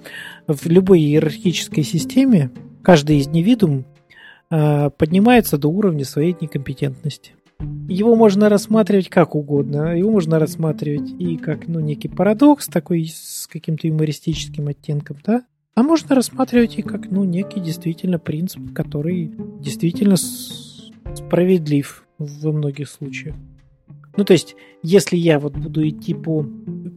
[0.47, 2.51] в любой иерархической системе
[2.84, 3.86] каждый из индивидуум
[4.49, 7.34] э, поднимается до уровня своей некомпетентности.
[7.88, 9.98] Его можно рассматривать как угодно.
[9.98, 15.43] Его можно рассматривать и как ну, некий парадокс, такой с каким-то юмористическим оттенком, да?
[15.76, 23.36] А можно рассматривать и как ну, некий действительно принцип, который действительно справедлив во многих случаях.
[24.17, 26.45] Ну, то есть, если я вот буду идти по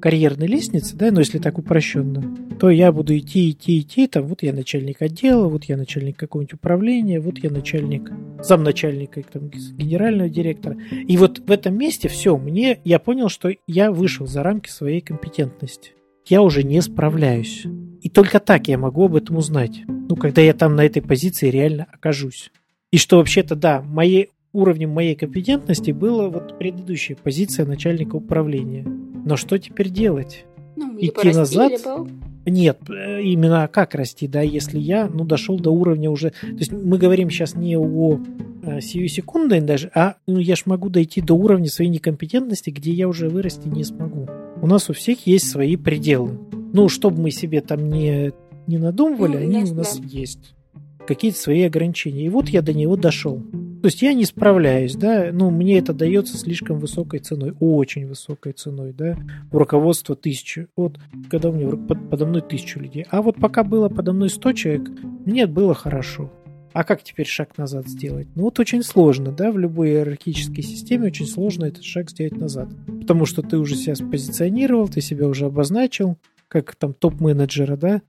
[0.00, 4.42] карьерной лестнице, да, ну, если так упрощенно, то я буду идти, идти, идти, там, вот
[4.42, 10.76] я начальник отдела, вот я начальник какого-нибудь управления, вот я начальник, замначальника, там, генерального директора.
[10.90, 15.00] И вот в этом месте все, мне, я понял, что я вышел за рамки своей
[15.00, 15.92] компетентности.
[16.26, 17.64] Я уже не справляюсь.
[18.02, 19.80] И только так я могу об этом узнать.
[19.86, 22.52] Ну, когда я там на этой позиции реально окажусь.
[22.90, 28.84] И что вообще-то, да, моей уровнем моей компетентности была вот предыдущая позиция начальника управления.
[29.24, 30.44] Но что теперь делать?
[30.76, 31.70] Ну, Идти назад?
[31.70, 32.08] Либо...
[32.46, 36.30] Нет, э, именно как расти, да, если я, ну, дошел до уровня уже...
[36.30, 38.20] То есть мы говорим сейчас не о
[38.62, 42.92] э, сию секундой даже, а ну, я ж могу дойти до уровня своей некомпетентности, где
[42.92, 44.28] я уже вырасти не смогу.
[44.62, 46.38] У нас у всех есть свои пределы.
[46.72, 48.32] Ну, чтобы мы себе там не,
[48.66, 50.06] не надумывали, ну, они у нас да.
[50.08, 50.54] есть.
[51.06, 52.26] Какие-то свои ограничения.
[52.26, 53.42] И вот я до него дошел.
[53.80, 58.52] То есть я не справляюсь, да, ну, мне это дается слишком высокой ценой, очень высокой
[58.52, 59.16] ценой, да,
[59.52, 60.98] у руководства тысячи, вот,
[61.30, 64.90] когда у меня подо мной тысячу людей, а вот пока было подо мной сто человек,
[65.24, 66.32] мне было хорошо.
[66.72, 68.28] А как теперь шаг назад сделать?
[68.34, 72.68] Ну вот очень сложно, да, в любой иерархической системе очень сложно этот шаг сделать назад.
[73.00, 78.02] Потому что ты уже себя спозиционировал, ты себя уже обозначил, как там топ-менеджера, да,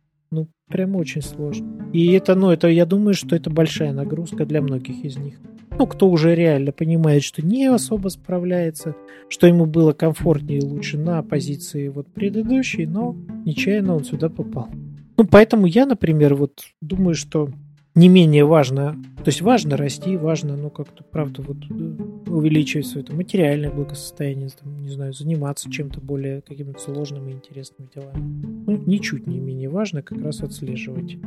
[0.70, 1.90] прям очень сложно.
[1.92, 5.36] И это, ну, это, я думаю, что это большая нагрузка для многих из них.
[5.78, 8.96] Ну, кто уже реально понимает, что не особо справляется,
[9.30, 14.70] что ему было комфортнее и лучше на позиции вот предыдущей, но нечаянно он сюда попал.
[15.18, 17.50] Ну, поэтому я, например, вот думаю, что
[17.96, 23.06] не менее важно, то есть важно расти, важно, ну, как-то, правда, вот э, увеличивать свое
[23.12, 28.64] материальное благосостояние, там, не знаю, заниматься чем-то более каким-то сложным и интересным делами.
[28.66, 31.18] Ну, ничуть не менее важно как раз отслеживать,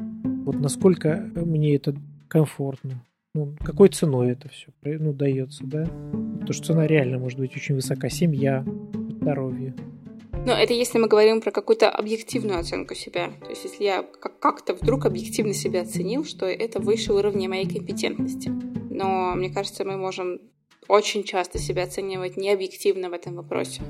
[0.45, 1.95] вот насколько мне это
[2.29, 3.03] комфортно,
[3.35, 5.85] ну, какой ценой это все ну, дается, да?
[5.85, 8.11] Потому что цена реально может быть очень высока.
[8.11, 8.65] Семья,
[9.21, 9.75] здоровье,
[10.45, 13.33] но это если мы говорим про какую-то объективную оценку себя.
[13.43, 14.03] То есть если я
[14.41, 18.49] как-то вдруг объективно себя оценил, что это выше уровня моей компетентности.
[18.91, 20.41] Но мне кажется, мы можем
[20.89, 23.83] очень часто себя оценивать необъективно в этом вопросе.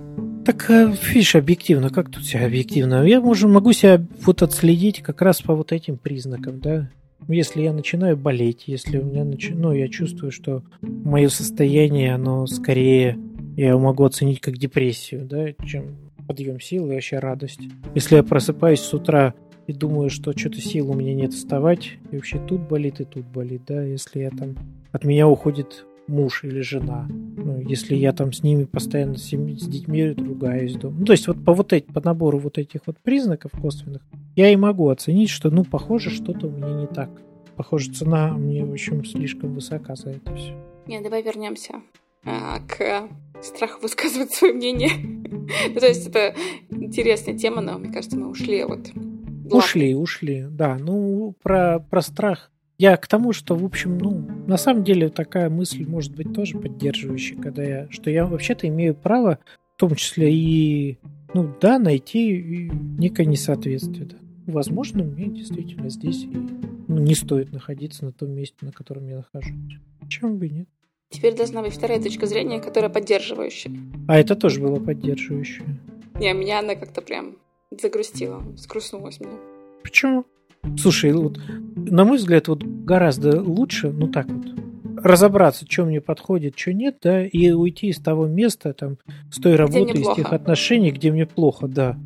[0.44, 3.06] Так, фиш, объективно, как тут себя объективно?
[3.06, 6.90] Я можу, могу себя вот отследить как раз по вот этим признакам, да?
[7.28, 9.50] Если я начинаю болеть, если у меня нач...
[9.50, 13.16] ну, я чувствую, что мое состояние, оно скорее,
[13.56, 17.60] я его могу оценить как депрессию, да, чем подъем сил и вообще радость.
[17.94, 19.34] Если я просыпаюсь с утра
[19.66, 23.24] и думаю, что что-то сил у меня нет вставать, и вообще тут болит, и тут
[23.26, 24.56] болит, да, если я там...
[24.92, 27.06] От меня уходит муж или жена.
[27.08, 30.96] Ну, если я там с ними постоянно с, с детьми ругаюсь дома.
[31.00, 34.02] Ну, то есть вот по вот эти, по набору вот этих вот признаков косвенных
[34.36, 37.10] я и могу оценить, что, ну, похоже, что-то у меня не так.
[37.56, 40.54] Похоже, цена мне, в общем, слишком высока за это все.
[40.86, 41.74] Нет, давай вернемся
[42.24, 43.08] а, к
[43.42, 45.21] страху высказывать свое мнение.
[45.32, 46.34] Ну, то есть это
[46.70, 48.90] интересная тема, но мне кажется, мы ушли вот.
[49.50, 50.78] Ушли, ушли, да.
[50.78, 52.50] Ну, про, про страх.
[52.78, 56.58] Я к тому, что, в общем, ну, на самом деле такая мысль может быть тоже
[56.58, 59.38] поддерживающей, когда я, что я вообще-то имею право,
[59.76, 60.98] в том числе и,
[61.34, 64.16] ну, да, найти некое несоответствие, да.
[64.46, 66.26] Возможно, мне действительно здесь
[66.88, 69.54] ну, не стоит находиться на том месте, на котором я нахожусь.
[70.00, 70.68] Почему бы и нет?
[71.12, 73.70] Теперь должна быть вторая точка зрения, которая поддерживающая.
[74.08, 75.78] А это тоже было поддерживающее.
[76.18, 77.36] Не, меня она как-то прям
[77.70, 79.36] загрустила, скрустнулась мне.
[79.82, 80.24] Почему?
[80.78, 81.38] Слушай, вот,
[81.76, 84.46] на мой взгляд, вот гораздо лучше, ну так вот,
[85.02, 88.96] разобраться, что мне подходит, что нет, да, и уйти из того места, там,
[89.30, 91.98] с той работы, из тех отношений, где мне плохо, да.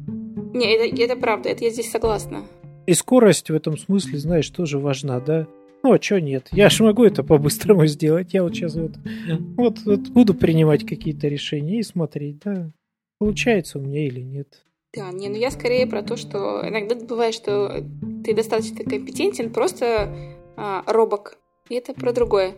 [0.55, 2.45] Не, это, это правда, это я здесь согласна.
[2.87, 5.47] И скорость в этом смысле, знаешь, тоже важна, да.
[5.83, 6.49] Ну, а что нет?
[6.53, 8.35] Я же могу это по-быстрому сделать.
[8.35, 8.93] Я вот сейчас вот,
[9.57, 12.71] вот, вот буду принимать какие-то решения и смотреть, да,
[13.19, 14.63] получается у меня или нет.
[14.95, 17.85] Да, не, ну я скорее про то, что иногда бывает, что
[18.25, 20.11] ты достаточно компетентен, просто
[20.57, 21.39] а, робок.
[21.69, 22.57] И это про другое.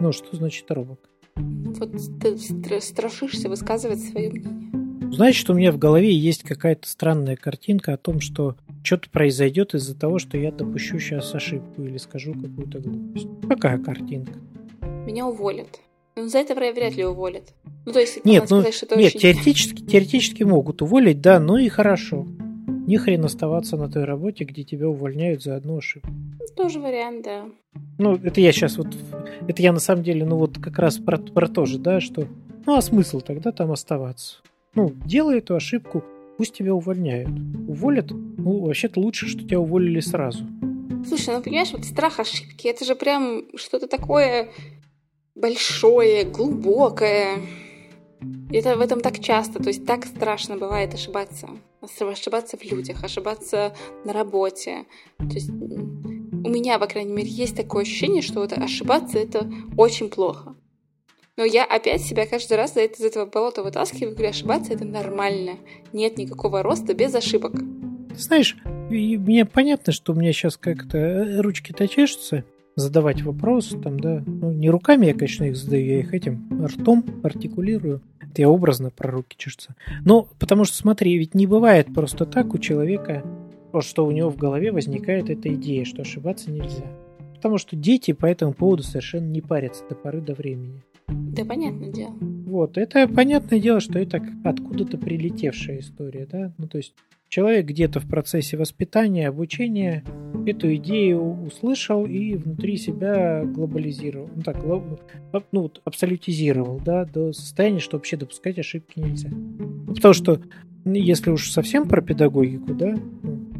[0.00, 0.98] Ну, что значит робок?
[1.36, 5.32] Вот ты страшишься высказывать свое мнение.
[5.32, 9.98] Что у меня в голове есть какая-то странная картинка о том, что что-то произойдет из-за
[9.98, 13.28] того, что я допущу сейчас ошибку или скажу какую-то глупость.
[13.48, 14.38] Какая картинка?
[15.04, 15.80] Меня уволят.
[16.14, 17.52] Ну, за это вряд ли уволят.
[17.84, 19.20] Ну, то есть, нет, ну, сказать, что это нет очень...
[19.20, 22.26] теоретически, теоретически могут уволить, да, ну и хорошо.
[22.86, 26.08] Ни хрен оставаться на той работе, где тебя увольняют за одну ошибку.
[26.56, 27.44] Тоже вариант, да.
[27.98, 28.88] Ну, это я сейчас вот...
[29.48, 32.26] Это я на самом деле, ну вот как раз про, про то же, да, что...
[32.64, 34.36] Ну, а смысл тогда там оставаться?
[34.74, 36.04] Ну, делай эту ошибку,
[36.36, 37.30] пусть тебя увольняют.
[37.68, 40.44] Уволят, ну, вообще-то лучше, что тебя уволили сразу.
[41.06, 44.50] Слушай, ну понимаешь, вот страх ошибки, это же прям что-то такое
[45.34, 47.38] большое, глубокое.
[48.50, 51.48] Это в этом так часто, то есть так страшно бывает ошибаться.
[52.00, 54.86] Ошибаться в людях, ошибаться на работе.
[55.18, 60.08] То есть у меня, по крайней мере, есть такое ощущение, что вот ошибаться это очень
[60.08, 60.56] плохо.
[61.36, 65.58] Но я опять себя каждый раз из этого болота вытаскиваю, говорю, ошибаться это нормально.
[65.92, 67.52] Нет никакого роста без ошибок.
[68.16, 68.56] Знаешь,
[68.88, 71.86] мне понятно, что у меня сейчас как-то э, ручки-то
[72.74, 74.22] задавать вопросы, там, да.
[74.26, 78.00] Ну, не руками я, конечно, их задаю, я их этим ртом артикулирую.
[78.20, 79.74] Это я образно про руки чешутся.
[80.04, 83.22] Но потому что, смотри, ведь не бывает просто так у человека,
[83.80, 86.86] что у него в голове возникает эта идея, что ошибаться нельзя.
[87.34, 90.82] Потому что дети по этому поводу совершенно не парятся до поры до времени.
[91.36, 92.14] Да, понятное дело.
[92.20, 96.52] Вот, это понятное дело, что это откуда-то прилетевшая история, да?
[96.58, 96.94] Ну, то есть
[97.28, 100.04] человек где-то в процессе воспитания, обучения
[100.46, 104.56] эту идею услышал и внутри себя глобализировал, ну так,
[105.52, 109.30] ну, абсолютизировал, да, до состояния, что вообще допускать ошибки нельзя.
[109.88, 110.40] Потому что
[110.84, 112.94] если уж совсем про педагогику, да,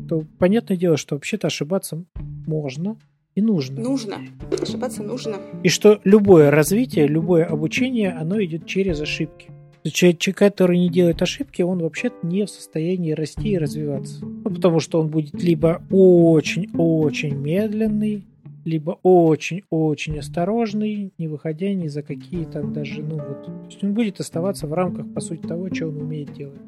[0.08, 2.04] то понятное дело, что вообще-то ошибаться
[2.46, 2.96] можно,
[3.36, 3.80] и нужно.
[3.80, 4.18] Нужно.
[4.60, 5.36] Ошибаться нужно.
[5.62, 9.50] И что любое развитие, любое обучение, оно идет через ошибки.
[9.84, 14.24] Человек, который не делает ошибки, он вообще не в состоянии расти и развиваться.
[14.24, 18.24] Ну, потому что он будет либо очень-очень медленный,
[18.64, 23.94] либо очень-очень осторожный, не выходя ни за какие там даже, ну вот, то есть он
[23.94, 26.58] будет оставаться в рамках, по сути, того, что он умеет делать.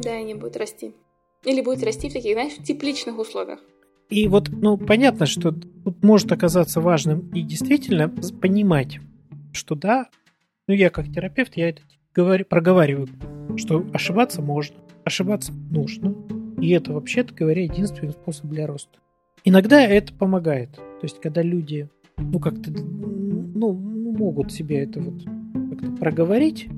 [0.00, 0.92] Да, и не будет расти.
[1.44, 3.60] Или будет расти в таких, знаешь, тепличных условиях.
[4.08, 9.00] И вот, ну, понятно, что тут может оказаться важным и действительно понимать,
[9.52, 10.08] что да,
[10.66, 11.82] ну, я как терапевт, я это
[12.14, 13.08] говорю, проговариваю,
[13.56, 16.14] что ошибаться можно, ошибаться нужно,
[16.60, 18.98] и это, вообще-то говоря, единственный способ для роста.
[19.44, 20.72] Иногда это помогает.
[20.72, 25.22] То есть, когда люди, ну, как-то, ну, могут себе это вот
[25.70, 26.68] как-то проговорить,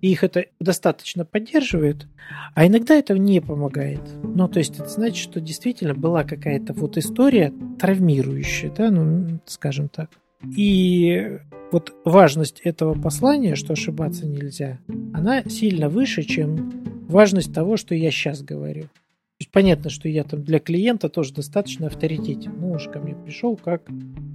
[0.00, 2.06] и их это достаточно поддерживает,
[2.54, 4.00] а иногда это не помогает.
[4.22, 9.88] Ну, то есть это значит, что действительно была какая-то вот история травмирующая, да, ну, скажем
[9.88, 10.10] так.
[10.56, 11.38] И
[11.72, 14.78] вот важность этого послания, что ошибаться нельзя,
[15.12, 16.72] она сильно выше, чем
[17.08, 18.82] важность того, что я сейчас говорю.
[18.82, 22.52] То есть понятно, что я там для клиента тоже достаточно авторитетен.
[22.58, 23.82] Ну, уж ко мне пришел как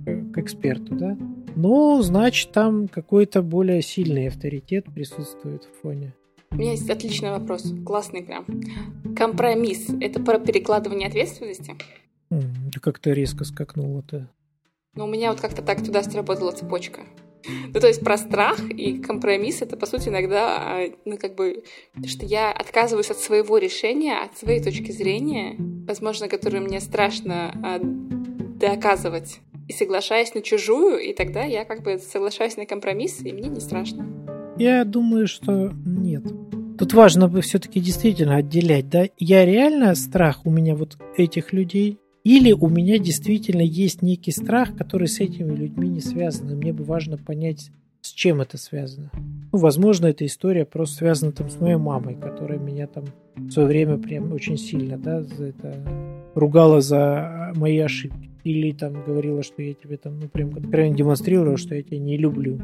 [0.06, 1.18] э, к эксперту, да.
[1.56, 6.14] Но, значит, там какой-то более сильный авторитет присутствует в фоне.
[6.52, 8.46] У меня есть отличный вопрос, классный прям.
[9.16, 11.76] Компромисс– это про перекладывание ответственности?
[12.30, 14.30] Да как-то резко скакнуло-то.
[14.96, 17.02] Ну, у меня вот как-то так туда сработала цепочка.
[17.74, 21.64] Ну, то есть про страх и компромисс это, по сути, иногда, а, ну, как бы,
[22.06, 25.56] что я отказываюсь от своего решения, от своей точки зрения,
[25.88, 32.00] возможно, которую мне страшно а, доказывать, и соглашаюсь на чужую, и тогда я как бы
[32.00, 34.06] соглашаюсь на компромисс, и мне не страшно.
[34.58, 36.24] Я думаю, что нет.
[36.78, 39.06] Тут важно бы все-таки действительно отделять, да?
[39.18, 44.76] Я реально страх у меня вот этих людей или у меня действительно есть некий страх,
[44.78, 47.70] который с этими людьми не связан, и мне бы важно понять,
[48.02, 49.12] с чем это связано.
[49.52, 53.06] Ну, возможно, эта история просто связана там с моей мамой, которая меня там
[53.36, 55.86] в свое время прям очень сильно, да, за это
[56.34, 58.30] ругала за мои ошибки.
[58.44, 62.18] Или там говорила, что я тебе там, ну, прям откровенно демонстрировала, что я тебя не
[62.18, 62.60] люблю.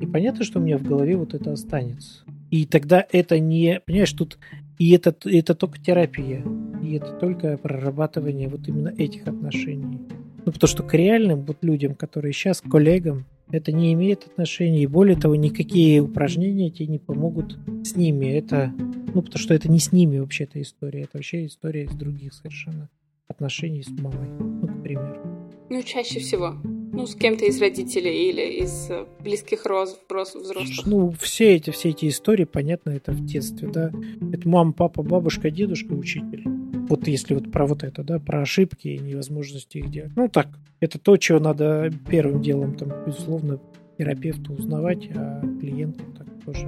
[0.00, 2.24] И понятно, что у меня в голове вот это останется.
[2.50, 4.38] И тогда это не, понимаешь, тут
[4.78, 6.44] и это, это только терапия.
[6.82, 9.98] И это только прорабатывание вот именно этих отношений.
[10.46, 14.82] Ну, потому что к реальным вот людям, которые сейчас, коллегам, это не имеет отношения.
[14.82, 18.26] И более того, никакие упражнения тебе не помогут с ними.
[18.26, 18.72] Это,
[19.14, 21.02] ну, потому что это не с ними вообще эта история.
[21.02, 22.88] Это вообще история из других совершенно
[23.28, 24.28] отношений с мамой.
[24.38, 25.20] Ну, к примеру.
[25.70, 26.54] Ну, чаще всего.
[26.64, 30.86] Ну, с кем-то из родителей или из э, близких роз, взрослых.
[30.86, 33.92] Ну, все эти, все эти истории, понятно, это в детстве, да.
[34.32, 36.42] Это мама, папа, бабушка, дедушка, учитель.
[36.88, 40.12] Вот если вот про вот это, да, про ошибки и невозможности их делать.
[40.16, 40.48] Ну, так,
[40.80, 43.60] это то, чего надо первым делом, там, безусловно,
[43.98, 46.66] терапевту узнавать, а клиенту так тоже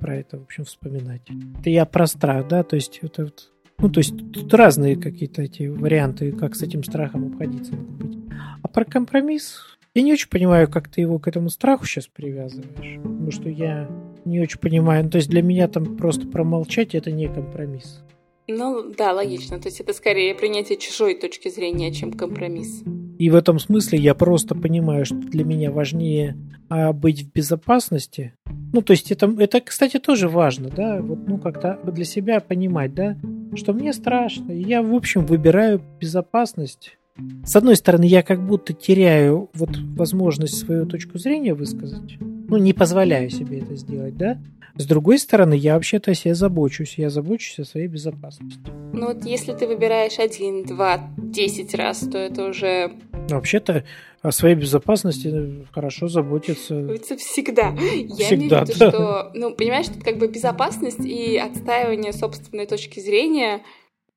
[0.00, 1.22] про это, в общем, вспоминать.
[1.60, 5.42] Это я про страх, да, то есть это вот ну, то есть тут разные какие-то
[5.42, 8.18] эти варианты, как с этим страхом обходиться могут быть.
[8.62, 13.00] А про компромисс я не очень понимаю, как ты его к этому страху сейчас привязываешь.
[13.00, 13.88] Потому что я
[14.24, 15.04] не очень понимаю.
[15.04, 18.02] Ну, то есть для меня там просто промолчать это не компромисс.
[18.46, 19.58] Ну да, логично.
[19.58, 22.82] То есть это скорее принятие чужой точки зрения, чем компромисс.
[23.18, 26.36] И в этом смысле я просто понимаю, что для меня важнее
[26.68, 28.34] а, быть в безопасности.
[28.72, 32.92] Ну, то есть это, это, кстати, тоже важно, да, вот, ну, как-то для себя понимать,
[32.92, 33.16] да,
[33.54, 34.50] что мне страшно.
[34.50, 36.96] Я, в общем, выбираю безопасность
[37.44, 42.16] с одной стороны, я как будто теряю вот возможность свою точку зрения высказать.
[42.20, 44.38] Ну, не позволяю себе это сделать, да?
[44.76, 46.98] С другой стороны, я вообще-то о себе забочусь.
[46.98, 48.70] Я забочусь о своей безопасности.
[48.92, 52.92] Ну вот если ты выбираешь один, два, десять раз, то это уже...
[53.28, 53.84] Вообще-то
[54.22, 56.74] о своей безопасности хорошо заботиться.
[56.74, 57.68] Это всегда.
[57.68, 58.90] Я всегда, имею в виду, да.
[58.90, 63.62] что, ну, понимаешь, тут как бы безопасность и отстаивание собственной точки зрения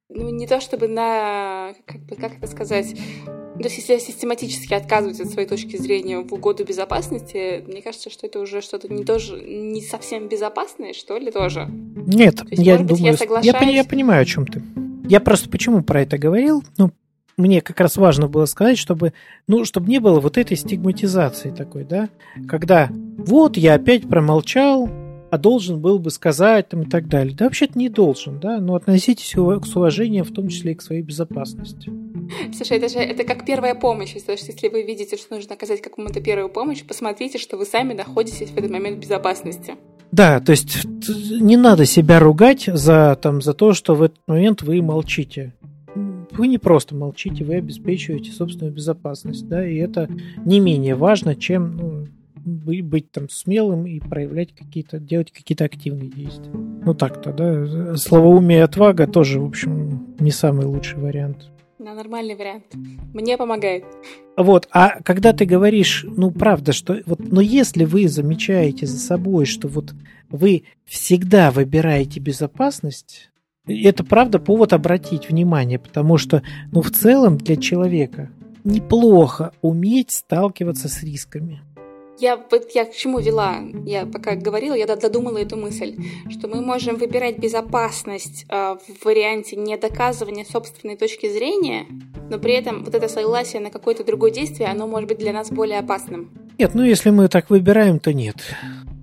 [0.09, 2.95] ну, не то чтобы на, как, бы, как это сказать,
[3.59, 8.61] если систематически отказывать от своей точки зрения в угоду безопасности, мне кажется, что это уже
[8.61, 11.67] что-то не тоже не совсем безопасное, что ли, тоже.
[11.69, 13.55] Нет, есть, я думаю, я, соглашаюсь...
[13.61, 14.61] я, я понимаю, о чем ты.
[15.07, 16.91] Я просто почему про это говорил, ну,
[17.37, 19.13] мне как раз важно было сказать, чтобы,
[19.47, 22.09] ну, чтобы не было вот этой стигматизации такой, да,
[22.47, 24.89] когда вот я опять промолчал,
[25.29, 27.35] а должен был бы сказать там и так далее.
[27.35, 31.01] Да вообще-то не должен, да, но относитесь с уважением, в том числе и к своей
[31.01, 31.91] безопасности.
[32.53, 34.13] Слушай, это же это как первая помощь.
[34.25, 37.93] То есть, если вы видите, что нужно оказать какому-то первую помощь, посмотрите, что вы сами
[37.93, 39.75] находитесь в этот момент в безопасности.
[40.11, 44.61] Да, то есть не надо себя ругать за, там, за то, что в этот момент
[44.61, 45.53] вы молчите.
[46.31, 50.07] Вы не просто молчите, вы обеспечиваете собственную безопасность, да, и это
[50.45, 52.07] не менее важно, чем ну,
[52.47, 56.51] быть, быть там смелым и проявлять какие-то, делать какие-то активные действия.
[56.51, 57.95] Ну так-то, да.
[57.97, 61.49] Словоумие и отвага тоже, в общем, не самый лучший вариант.
[61.79, 62.65] Да, нормальный вариант.
[63.13, 63.85] Мне помогает.
[64.35, 69.45] Вот, а когда ты говоришь, ну, правда, что вот, но если вы замечаете за собой,
[69.45, 69.93] что вот
[70.29, 73.29] вы всегда выбираете безопасность,
[73.67, 76.41] это правда повод обратить внимание, потому что,
[76.71, 78.31] ну, в целом для человека
[78.63, 81.61] неплохо уметь сталкиваться с рисками.
[82.19, 83.59] Я, вот я к чему вела?
[83.85, 85.95] Я пока говорила, я додумала эту мысль,
[86.29, 91.85] что мы можем выбирать безопасность э, в варианте недоказывания собственной точки зрения,
[92.29, 95.51] но при этом вот это согласие на какое-то другое действие, оно может быть для нас
[95.51, 96.31] более опасным.
[96.57, 98.37] Нет, ну если мы так выбираем, то нет.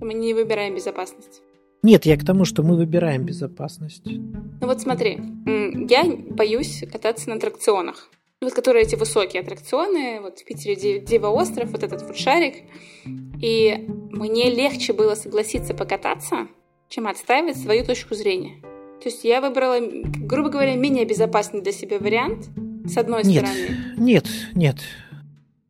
[0.01, 1.41] Мы не выбираем безопасность.
[1.83, 4.05] Нет, я к тому, что мы выбираем безопасность.
[4.05, 5.21] Ну вот смотри,
[5.89, 8.09] я боюсь кататься на аттракционах
[8.41, 12.55] вот которые эти высокие аттракционы, вот в Питере Дива остров, вот этот вот шарик.
[13.41, 16.47] И мне легче было согласиться покататься,
[16.89, 18.61] чем отставить свою точку зрения.
[19.01, 22.49] То есть я выбрала, грубо говоря, менее безопасный для себя вариант,
[22.85, 23.77] с одной нет, стороны.
[23.97, 24.77] Нет, нет.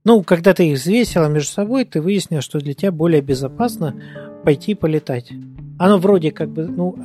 [0.03, 4.01] Ну, когда ты их взвесила между собой, ты выяснила, что для тебя более безопасно
[4.43, 5.31] пойти полетать.
[5.79, 6.95] Оно вроде как бы, ну,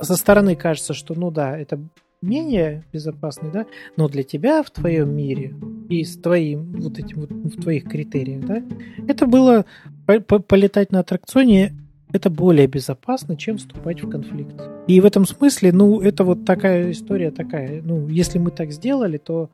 [0.00, 1.80] со стороны кажется, что, ну да, это
[2.24, 3.66] менее безопасный, да,
[3.96, 5.54] но для тебя в твоем мире
[5.88, 8.62] и с твоим вот этим вот в твоих критериях, да,
[9.08, 9.64] это было
[10.06, 11.72] полетать на аттракционе
[12.14, 14.54] это более безопасно, чем вступать в конфликт.
[14.86, 17.82] И в этом смысле, ну, это вот такая история такая.
[17.82, 19.50] Ну, если мы так сделали, то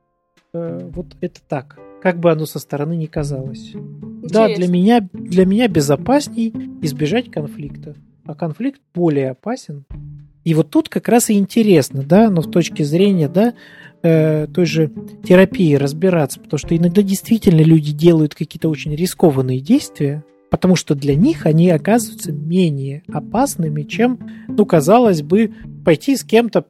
[0.52, 1.78] э, вот это так.
[2.02, 3.74] Как бы оно со стороны не казалось.
[3.74, 4.28] Интересно.
[4.28, 6.52] Да, для меня, для меня безопасней
[6.82, 7.94] избежать конфликта.
[8.26, 9.86] А конфликт более опасен,
[10.44, 13.54] и вот тут как раз и интересно, да, но в точке зрения, да,
[14.02, 14.90] э, той же
[15.24, 21.14] терапии разбираться, потому что иногда действительно люди делают какие-то очень рискованные действия, потому что для
[21.14, 24.18] них они оказываются менее опасными, чем,
[24.48, 25.52] ну, казалось бы,
[25.84, 26.66] пойти с кем-то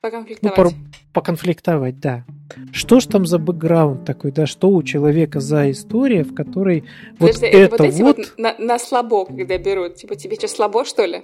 [0.00, 0.58] поконфликтовать.
[0.58, 0.72] Ну,
[1.12, 2.24] поконфликтовать, да.
[2.72, 6.84] Что ж там за бэкграунд такой, да, что у человека за история, в которой
[7.18, 8.16] вот Подожди, это, вот эти вот...
[8.16, 11.22] вот на, на слабо, когда берут, типа, тебе что, слабо, что ли?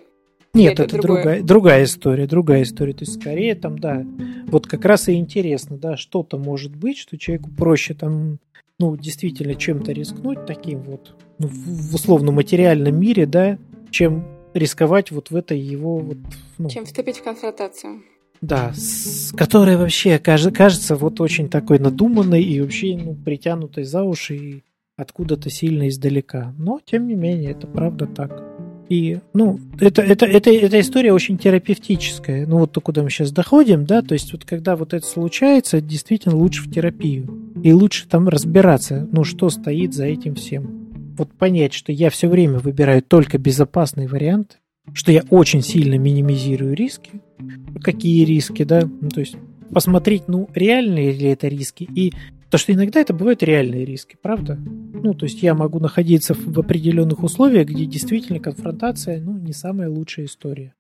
[0.59, 2.93] Нет, это, это другая, другая история, другая история.
[2.93, 4.05] То есть, скорее там, да,
[4.47, 8.39] вот как раз и интересно, да, что-то может быть, что человеку проще там,
[8.79, 13.59] ну, действительно чем-то рискнуть таким вот, ну, в, в условно материальном мире, да,
[13.91, 16.19] чем рисковать вот в этой его вот...
[16.59, 18.03] Ну, чем вступить в конфронтацию.
[18.41, 24.05] Да, с которой вообще кажется, кажется вот очень такой надуманной и вообще ну, притянутой за
[24.05, 24.63] уши и
[24.97, 26.55] откуда-то сильно издалека.
[26.57, 28.48] Но, тем не менее, это правда так.
[28.89, 32.47] И, ну, это, это, это, эта история очень терапевтическая.
[32.47, 35.81] Ну, вот то, куда мы сейчас доходим, да, то есть вот когда вот это случается,
[35.81, 37.53] действительно лучше в терапию.
[37.63, 41.15] И лучше там разбираться, ну, что стоит за этим всем.
[41.19, 44.59] Вот понять, что я все время выбираю только безопасный вариант,
[44.95, 47.21] что я очень сильно минимизирую риски.
[47.83, 48.89] Какие риски, да?
[49.01, 49.37] Ну, то есть
[49.73, 52.13] посмотреть, ну, реальные ли это риски, и
[52.49, 54.57] Потому что иногда это бывают реальные риски, правда?
[54.57, 59.91] Ну, то есть я могу находиться в определенных условиях, где действительно конфронтация, ну, не самая
[59.91, 60.75] лучшая история.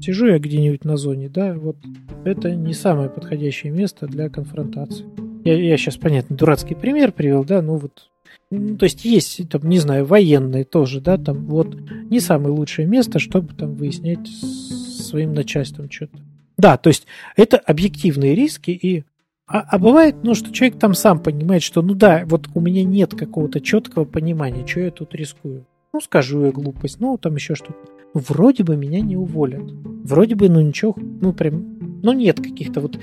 [0.00, 1.76] Сижу я где-нибудь на зоне, да, вот
[2.24, 5.06] это не самое подходящее место для конфронтации.
[5.44, 8.08] Я, я сейчас, понятно, дурацкий пример привел, да, ну вот
[8.50, 11.74] ну, то есть есть, там, не знаю, военные тоже, да, там вот
[12.10, 16.18] не самое лучшее место, чтобы там выяснять с своим начальством что-то.
[16.58, 19.04] Да, то есть это объективные риски, и
[19.52, 22.84] а, а бывает, ну, что человек там сам понимает, что, ну да, вот у меня
[22.84, 25.66] нет какого-то четкого понимания, что я тут рискую.
[25.92, 27.78] Ну, скажу я глупость, ну, там еще что-то.
[28.14, 29.70] Ну, вроде бы меня не уволят.
[30.04, 32.98] Вроде бы, ну, ничего, ну, прям, ну, нет каких-то вот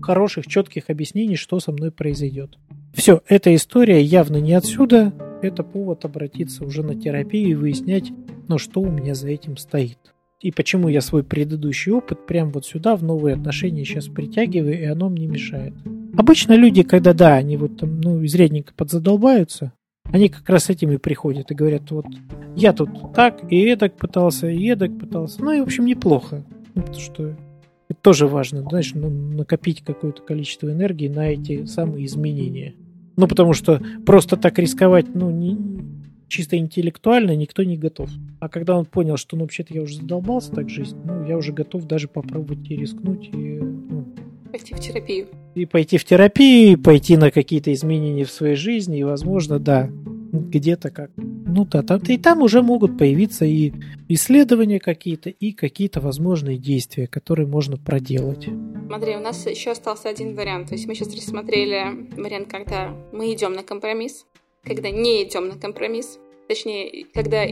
[0.00, 2.56] хороших, четких объяснений, что со мной произойдет.
[2.94, 5.12] Все, эта история явно не отсюда.
[5.42, 8.12] Это повод обратиться уже на терапию и выяснять,
[8.46, 9.98] ну, что у меня за этим стоит
[10.40, 14.84] и почему я свой предыдущий опыт прям вот сюда в новые отношения сейчас притягиваю, и
[14.84, 15.74] оно мне мешает.
[16.16, 19.72] Обычно люди, когда да, они вот там, ну, изрядненько подзадолбаются,
[20.04, 22.06] они как раз этим и приходят и говорят, вот
[22.56, 25.42] я тут так и эдак пытался, и эдак пытался.
[25.44, 26.44] Ну и, в общем, неплохо.
[26.74, 27.36] Ну, потому что
[27.88, 32.74] это тоже важно, знаешь, ну, накопить какое-то количество энергии на эти самые изменения.
[33.16, 35.56] Ну, потому что просто так рисковать, ну, не,
[36.30, 38.08] чисто интеллектуально никто не готов.
[38.38, 41.52] А когда он понял, что ну вообще-то я уже задолбался так жить, ну я уже
[41.52, 44.14] готов даже попробовать и рискнуть и ну,
[44.50, 45.26] пойти в терапию.
[45.54, 49.90] И пойти в терапию, и пойти на какие-то изменения в своей жизни, и, возможно, да,
[50.32, 51.10] где-то как.
[51.16, 53.72] Ну да, там, и там уже могут появиться и
[54.08, 58.48] исследования какие-то, и какие-то возможные действия, которые можно проделать.
[58.86, 60.68] Смотри, у нас еще остался один вариант.
[60.68, 64.26] То есть мы сейчас рассмотрели вариант, когда мы идем на компромисс,
[64.64, 66.18] когда не идем на компромисс.
[66.48, 67.46] точнее, когда,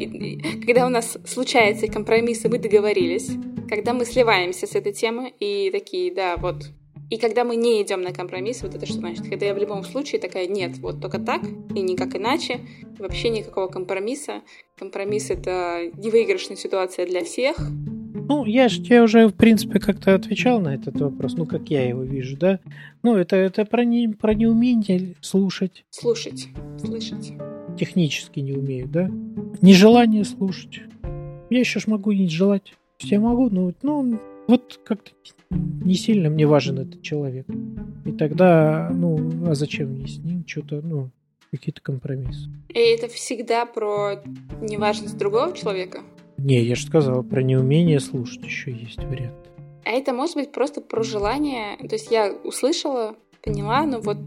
[0.66, 3.30] когда у нас случаются компромиссы, мы договорились,
[3.68, 6.70] когда мы сливаемся с этой темы и такие, да, вот.
[7.10, 9.28] И когда мы не идем на компромисс, вот это что значит?
[9.28, 11.42] Когда я в любом случае такая, нет, вот только так
[11.74, 12.60] и никак иначе,
[12.98, 14.42] вообще никакого компромисса.
[14.78, 17.56] Компромисс— это невыигрышная ситуация для всех,
[18.18, 21.88] ну, я же тебе уже, в принципе, как-то отвечал на этот вопрос, ну, как я
[21.88, 22.60] его вижу, да?
[23.02, 25.84] Ну, это, это про, не, про неумение слушать.
[25.90, 26.48] Слушать,
[26.78, 27.32] слышать.
[27.78, 29.10] Технически не умею, да?
[29.60, 30.80] Нежелание слушать.
[31.50, 32.74] Я еще ж могу не желать.
[33.00, 35.10] Я могу, ну, ну вот как-то
[35.50, 37.46] не сильно мне важен этот человек.
[38.04, 41.10] И тогда, ну, а зачем мне с ним что-то, ну,
[41.50, 42.50] какие-то компромиссы.
[42.68, 44.22] И это всегда про
[44.60, 46.02] неважность другого человека?
[46.38, 49.34] Не, я же сказал, про неумение слушать еще есть вариант.
[49.84, 51.76] А это может быть просто про желание.
[51.78, 54.18] То есть я услышала, поняла, но вот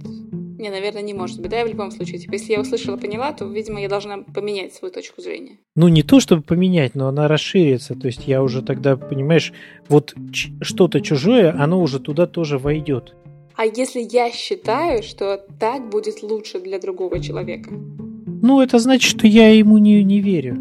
[0.61, 2.19] не, наверное, не может быть, да, в любом случае.
[2.19, 5.57] Типа, если я услышала, поняла, то, видимо, я должна поменять свою точку зрения.
[5.75, 7.95] Ну, не то, чтобы поменять, но она расширится.
[7.95, 9.53] То есть я уже тогда, понимаешь,
[9.89, 10.13] вот
[10.61, 13.15] что-то чужое, оно уже туда тоже войдет.
[13.55, 17.71] А если я считаю, что так будет лучше для другого человека?
[17.71, 20.57] Ну, это значит, что я ему не, не верю.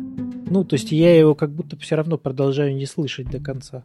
[0.51, 3.85] Ну, то есть я его как будто все равно продолжаю не слышать до конца.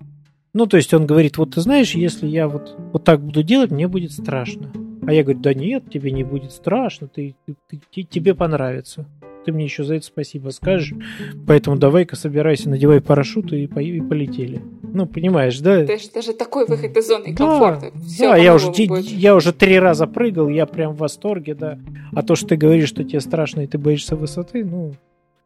[0.53, 3.71] Ну, то есть он говорит, вот ты знаешь, если я вот, вот так буду делать,
[3.71, 4.71] мне будет страшно.
[5.05, 9.05] А я говорю, да нет, тебе не будет страшно, ты, ты, ты, тебе понравится.
[9.45, 10.95] Ты мне еще за это спасибо скажешь.
[11.45, 14.59] Поэтому давай-ка собирайся, надевай парашют и, по, и полетели.
[14.81, 15.85] Ну, понимаешь, да?
[15.85, 17.91] Даже, даже такой выход из зоны комфорта.
[17.93, 21.77] Да, Все да я, уже, я уже три раза прыгал, я прям в восторге, да.
[22.13, 24.95] А то, что ты говоришь, что тебе страшно и ты боишься высоты, ну,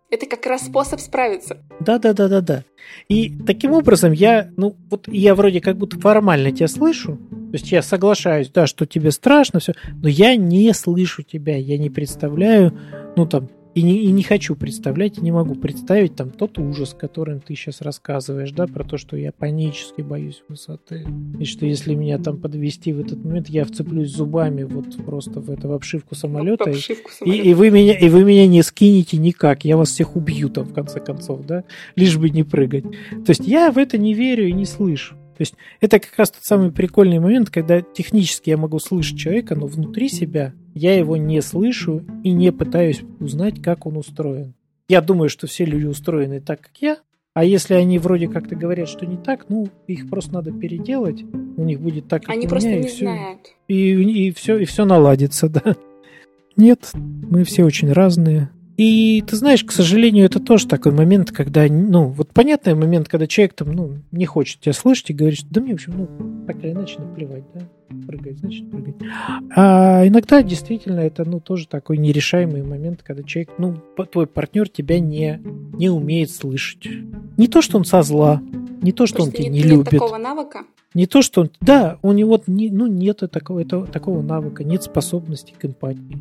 [0.10, 1.58] это как раз способ справиться.
[1.80, 2.64] Да, да, да, да, да.
[3.08, 7.18] И таким образом я, ну, вот я вроде как будто формально тебя слышу.
[7.30, 11.78] То есть я соглашаюсь, да, что тебе страшно, все, но я не слышу тебя, я
[11.78, 12.78] не представляю,
[13.16, 16.96] ну, там, и не, и не хочу представлять, и не могу представить там тот ужас,
[16.98, 21.06] которым ты сейчас рассказываешь, да, про то, что я панически боюсь высоты.
[21.40, 25.50] И что если меня там подвести в этот момент, я вцеплюсь зубами вот просто в
[25.50, 26.66] эту обшивку самолета.
[26.66, 27.44] В обшивку самолета.
[27.44, 29.66] И, и, вы меня, и вы меня не скинете никак.
[29.66, 31.64] Я вас всех убью там в конце концов, да,
[31.96, 32.84] лишь бы не прыгать.
[32.84, 35.16] То есть я в это не верю и не слышу.
[35.40, 39.56] То есть это как раз тот самый прикольный момент, когда технически я могу слышать человека,
[39.56, 44.54] но внутри себя я его не слышу и не пытаюсь узнать, как он устроен.
[44.88, 46.98] Я думаю, что все люди устроены так, как я,
[47.34, 51.24] а если они вроде как-то говорят, что не так, ну, их просто надо переделать,
[51.58, 53.40] у них будет так, как они у просто меня, не и все, знают.
[53.68, 55.76] И, и, все, и все наладится, да.
[56.58, 58.50] Нет, мы все очень разные.
[58.80, 63.28] И ты знаешь, к сожалению, это тоже такой момент, когда, ну, вот понятный момент, когда
[63.28, 66.46] человек там, ну, не хочет тебя слышать и говорит, что да мне, в общем, ну,
[66.48, 67.60] так или иначе наплевать, да,
[68.08, 68.96] прыгать, значит, прыгать.
[69.54, 73.76] А иногда действительно это, ну, тоже такой нерешаемый момент, когда человек, ну,
[74.14, 75.42] твой партнер тебя не,
[75.74, 76.88] не умеет слышать.
[77.36, 78.42] Не то, что он со зла,
[78.82, 79.90] не то, что Просто он тебя нет, не любит.
[79.90, 80.60] такого навыка?
[80.94, 81.52] Не то, что он...
[81.60, 86.18] Да, у него не, ну, нет такого, это, такого навыка, нет способности к эмпатии.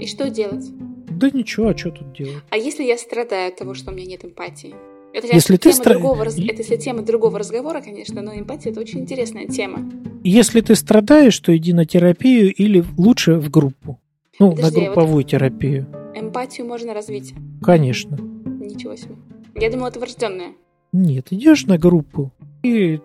[0.00, 0.72] И что делать?
[1.18, 2.44] Да ничего, а что тут делать?
[2.50, 4.72] А если я страдаю от того, что у меня нет эмпатии?
[5.12, 5.94] Это если тема ты стра...
[5.94, 6.38] другого, раз...
[6.38, 9.90] это если тема другого разговора, конечно, но эмпатия это очень интересная тема.
[10.22, 13.98] Если ты страдаешь, то иди на терапию или лучше в группу.
[14.38, 15.86] Ну, Подожди, на групповую вот терапию.
[16.14, 17.34] Эмпатию можно развить.
[17.62, 18.16] Конечно.
[18.60, 19.16] Ничего себе.
[19.56, 20.52] Я думала, это врожденное.
[20.92, 22.30] Нет, идешь на группу
[22.62, 23.00] и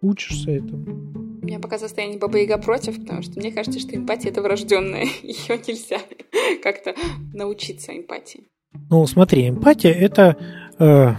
[0.00, 1.21] учишься этому.
[1.42, 5.06] У меня пока состояние баба Яга против, потому что мне кажется, что эмпатия это врожденная.
[5.22, 5.98] Ее нельзя
[6.62, 6.94] как-то
[7.32, 8.44] научиться эмпатии.
[8.88, 10.36] Ну, смотри, эмпатия это...
[10.78, 11.14] Э,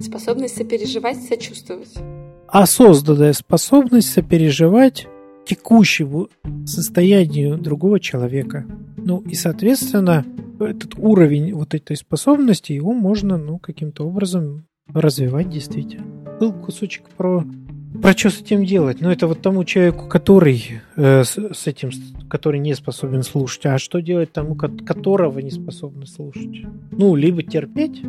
[0.00, 1.94] способность сопереживать, сочувствовать.
[2.48, 5.06] Осознанная способность сопереживать
[5.46, 6.28] текущему
[6.66, 8.66] состоянию другого человека.
[8.96, 10.26] Ну и, соответственно,
[10.58, 16.04] этот уровень вот этой способности, его можно, ну, каким-то образом развивать действительно.
[16.40, 17.44] Был кусочек про
[18.02, 19.00] про что с этим делать?
[19.00, 21.90] Ну, это вот тому человеку, который э, с, с этим,
[22.28, 23.66] который не способен слушать.
[23.66, 26.64] А что делать тому, которого не способны слушать?
[26.90, 28.02] Ну, либо терпеть.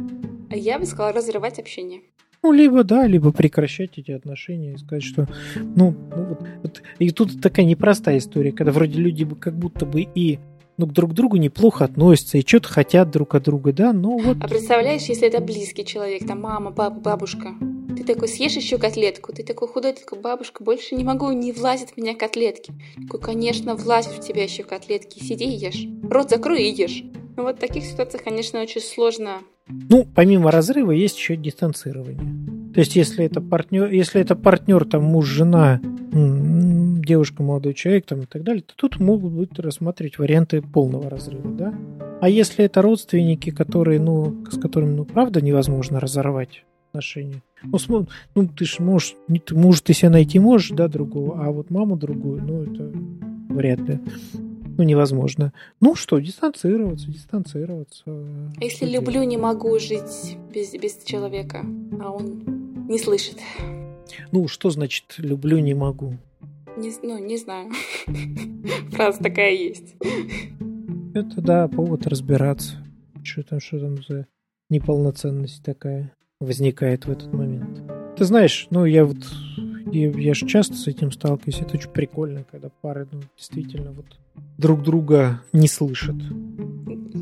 [0.49, 2.01] А я бы сказала разрывать общение.
[2.41, 7.09] Ну, либо да, либо прекращать эти отношения и сказать, что, ну, ну вот, вот, и
[7.11, 10.39] тут такая непростая история, когда вроде люди бы как будто бы и
[10.77, 14.37] ну, друг к другу неплохо относятся и что-то хотят друг от друга, да, но вот...
[14.41, 17.53] А представляешь, если это близкий человек, там мама, папа, бабушка,
[17.95, 21.51] ты такой съешь еще котлетку, ты такой худой, ты такой, бабушка, больше не могу, не
[21.51, 22.73] влазит в меня котлетки.
[22.95, 25.87] Такой, конечно, влазит в тебя еще котлетки, сиди и ешь.
[26.09, 27.03] Рот закрой и ешь.
[27.35, 29.41] Ну вот в таких ситуациях, конечно, очень сложно.
[29.67, 32.73] Ну, помимо разрыва есть еще дистанцирование.
[32.73, 35.79] То есть, если это партнер, если это партнер, там, муж, жена,
[36.11, 41.49] девушка, молодой человек, там, и так далее, то тут могут быть рассматривать варианты полного разрыва,
[41.51, 41.73] да?
[42.21, 47.41] А если это родственники, которые, ну, с которыми, ну, правда невозможно разорвать отношения?
[47.63, 49.15] Ну, ну ты же можешь,
[49.51, 52.91] муж ты себе найти можешь, да, другого, а вот маму другую, ну, это
[53.53, 53.99] вряд ли.
[54.77, 55.53] Ну, невозможно.
[55.79, 58.03] Ну что, дистанцироваться, дистанцироваться.
[58.05, 61.65] А если люблю, не могу жить без, без человека,
[62.01, 63.37] а он не слышит.
[64.31, 66.17] Ну, что значит люблю, не могу?
[66.77, 67.71] Не, ну, не знаю.
[68.91, 69.95] Фраза такая есть.
[71.13, 72.77] Это, да, повод разбираться.
[73.23, 74.27] Что там, что там за
[74.69, 77.83] неполноценность такая возникает в этот момент.
[78.17, 79.17] Ты знаешь, ну, я вот...
[79.93, 81.61] Я, я же часто с этим сталкиваюсь.
[81.61, 84.05] Это очень прикольно, когда пары ну, действительно вот
[84.57, 86.15] друг друга не слышат.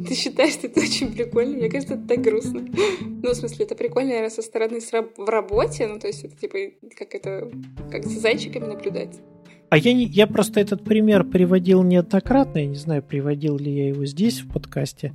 [0.08, 1.58] Ты считаешь, что это очень прикольно?
[1.58, 2.66] Мне кажется, это так грустно.
[3.02, 6.58] Ну, в смысле, это прикольно, наверное, со стороны в работе, ну, то есть это типа
[6.98, 7.52] как это,
[7.92, 9.20] как за зайчиками наблюдать.
[9.70, 13.88] А я, не, я просто этот пример приводил неоднократно, я не знаю, приводил ли я
[13.90, 15.14] его здесь в подкасте,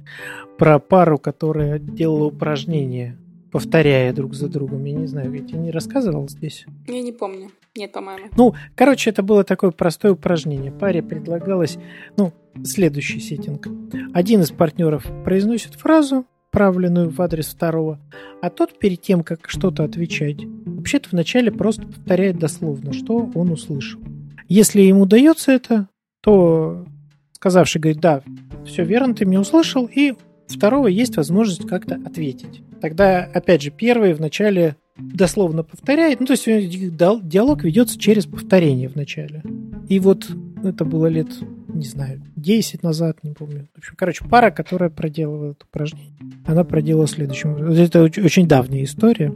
[0.57, 3.19] про пару, которая делала упражнения,
[3.57, 4.85] повторяя друг за другом.
[4.85, 6.67] Я не знаю, я тебе не рассказывал здесь?
[6.87, 7.51] Я не помню.
[7.75, 8.29] Нет, по-моему.
[8.37, 10.71] Ну, короче, это было такое простое упражнение.
[10.71, 11.79] Паре предлагалось,
[12.19, 12.35] ну,
[12.65, 13.67] следующий сеттинг.
[14.13, 17.99] Один из партнеров произносит фразу, направленную в адрес второго,
[18.43, 24.01] а тот перед тем, как что-то отвечать, вообще-то вначале просто повторяет дословно, что он услышал.
[24.49, 25.89] Если ему удается это,
[26.21, 26.85] то
[27.33, 28.23] сказавший говорит, да,
[28.67, 30.13] все верно, ты меня услышал, и
[30.47, 32.63] второго есть возможность как-то ответить.
[32.81, 39.43] Тогда, опять же, первый вначале дословно повторяет, ну, то есть диалог ведется через повторение вначале.
[39.89, 40.29] И вот
[40.65, 41.29] это было лет,
[41.69, 43.69] не знаю, 10 назад, не помню.
[43.75, 46.17] В общем, короче, пара, которая проделала это упражнение,
[46.47, 47.57] она проделала следующим.
[47.57, 49.33] Это очень давняя история.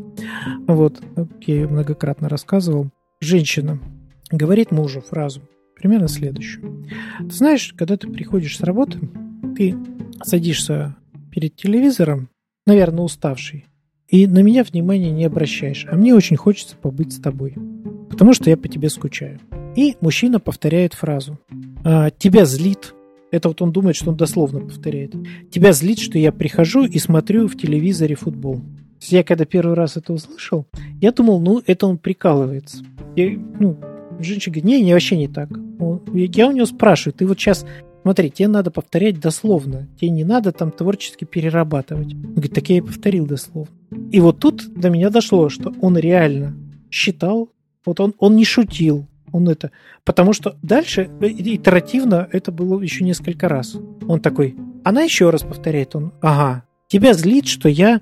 [0.67, 1.03] Вот,
[1.43, 2.91] я ее многократно рассказывал.
[3.21, 3.79] Женщина
[4.31, 5.43] говорит мужу фразу,
[5.77, 6.87] примерно следующую.
[7.19, 8.99] Ты знаешь, когда ты приходишь с работы,
[9.57, 9.77] ты
[10.23, 10.97] садишься
[11.31, 12.29] перед телевизором,
[12.67, 13.67] наверное, уставший,
[14.09, 17.55] и на меня внимания не обращаешь, а мне очень хочется побыть с тобой,
[18.11, 19.39] потому что я по тебе скучаю.
[19.77, 21.39] И мужчина повторяет фразу.
[21.85, 22.95] «А, «Тебя злит».
[23.31, 25.15] Это вот он думает, что он дословно повторяет.
[25.51, 28.61] «Тебя злит, что я прихожу и смотрю в телевизоре футбол».
[29.03, 30.67] Я когда первый раз это услышал,
[31.01, 32.85] я думал, ну, это он прикалывается.
[33.17, 33.79] Я, ну,
[34.19, 35.49] женщина говорит, не, не, вообще не так.
[36.13, 37.65] Я у него спрашиваю, ты вот сейчас,
[38.03, 42.15] смотри, тебе надо повторять дословно, тебе не надо там творчески перерабатывать.
[42.15, 43.75] Он говорит, так я и повторил дословно.
[44.11, 46.57] И вот тут до меня дошло, что он реально
[46.91, 47.51] считал,
[47.85, 49.71] вот он, он не шутил, он это...
[50.05, 53.77] Потому что дальше итеративно это было еще несколько раз.
[54.07, 58.01] Он такой, она еще раз повторяет, он, ага, тебя злит, что я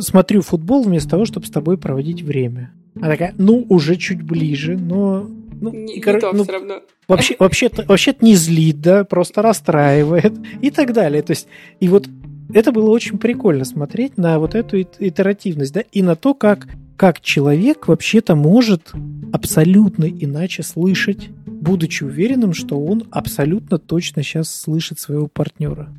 [0.00, 2.72] смотрю футбол вместо того, чтобы с тобой проводить время.
[2.96, 5.28] Она такая, ну, уже чуть ближе, но...
[5.60, 6.80] Ну, не, и, не то ну, все равно.
[7.06, 10.32] Вообще, вообще-то, вообще-то не злит, да, просто расстраивает
[10.62, 11.22] и так далее.
[11.22, 11.48] То есть,
[11.80, 12.08] и вот
[12.54, 17.20] это было очень прикольно смотреть на вот эту итеративность, да, и на то, как, как
[17.20, 18.92] человек вообще-то может
[19.32, 25.94] абсолютно иначе слышать, будучи уверенным, что он абсолютно точно сейчас слышит своего партнера.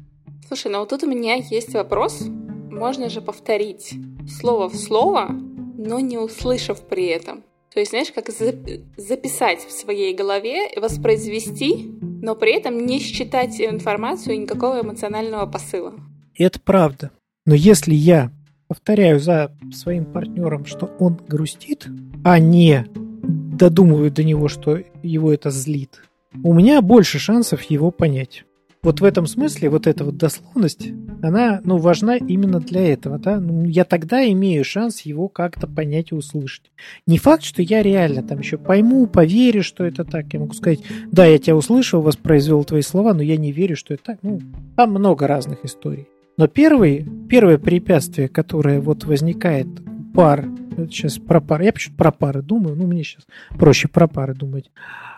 [0.47, 2.23] Слушай, ну вот тут у меня есть вопрос.
[2.69, 3.93] Можно же повторить
[4.39, 5.29] слово в слово,
[5.77, 7.43] но не услышав при этом.
[7.73, 14.35] То есть, знаешь, как записать в своей голове, воспроизвести, но при этом не считать информацию
[14.35, 15.93] и никакого эмоционального посыла.
[16.35, 17.11] Это правда.
[17.45, 18.31] Но если я
[18.67, 21.87] повторяю за своим партнером, что он грустит,
[22.23, 22.85] а не
[23.23, 26.01] додумываю до него, что его это злит,
[26.43, 28.45] у меня больше шансов его понять
[28.83, 30.89] вот в этом смысле вот эта вот дословность,
[31.21, 33.39] она, ну, важна именно для этого, да.
[33.39, 36.71] Ну, я тогда имею шанс его как-то понять и услышать.
[37.05, 40.33] Не факт, что я реально там еще пойму, поверю, что это так.
[40.33, 40.79] Я могу сказать,
[41.11, 44.19] да, я тебя услышал, воспроизвел твои слова, но я не верю, что это так.
[44.23, 44.41] Ну,
[44.75, 46.07] там много разных историй.
[46.37, 49.67] Но первый, первое препятствие, которое вот возникает
[50.15, 53.25] пар, сейчас про пары, я почему-то про пары думаю, ну, мне сейчас
[53.57, 54.71] проще про пары думать,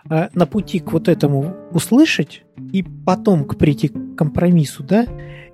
[0.08, 5.06] а на пути к вот этому услышать и потом к прийти к компромиссу, да,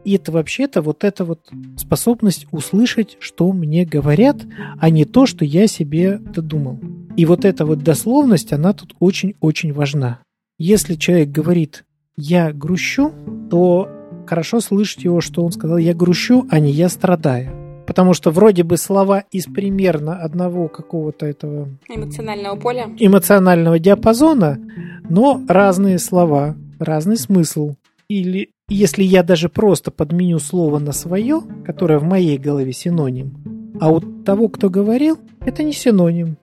[0.04, 4.46] и это вообще-то вот эта вот способность услышать, что мне говорят,
[4.78, 6.80] а не то, что я себе додумал.
[7.16, 10.20] И вот эта вот дословность, она тут очень-очень важна.
[10.58, 11.84] Если человек говорит
[12.16, 13.12] «я грущу»,
[13.50, 13.90] то
[14.26, 17.59] хорошо слышать его, что он сказал «я грущу», а не «я страдаю».
[17.90, 21.68] Потому что вроде бы слова из примерно одного какого-то этого...
[21.88, 22.88] Эмоционального поля.
[22.96, 24.60] Эмоционального диапазона,
[25.08, 27.74] но разные слова, разный смысл.
[28.06, 33.90] Или если я даже просто подменю слово на свое, которое в моей голове синоним, а
[33.90, 36.36] у того, кто говорил, это не синоним.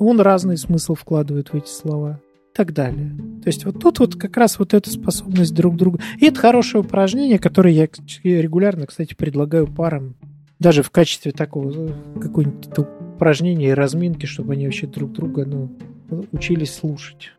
[0.00, 2.20] Он разный смысл вкладывает в эти слова.
[2.52, 3.16] и так далее.
[3.42, 6.00] То есть вот тут вот как раз вот эта способность друг друга.
[6.18, 7.88] И это хорошее упражнение, которое я
[8.24, 10.16] регулярно, кстати, предлагаю парам,
[10.60, 15.74] даже в качестве такого э, какого-нибудь упражнения и разминки, чтобы они вообще друг друга ну,
[16.30, 17.32] учились слушать.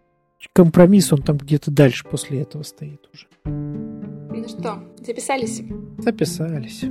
[0.53, 3.27] Компромисс, он там где-то дальше после этого стоит уже.
[3.45, 5.61] Ну что, записались?
[5.99, 6.83] Записались.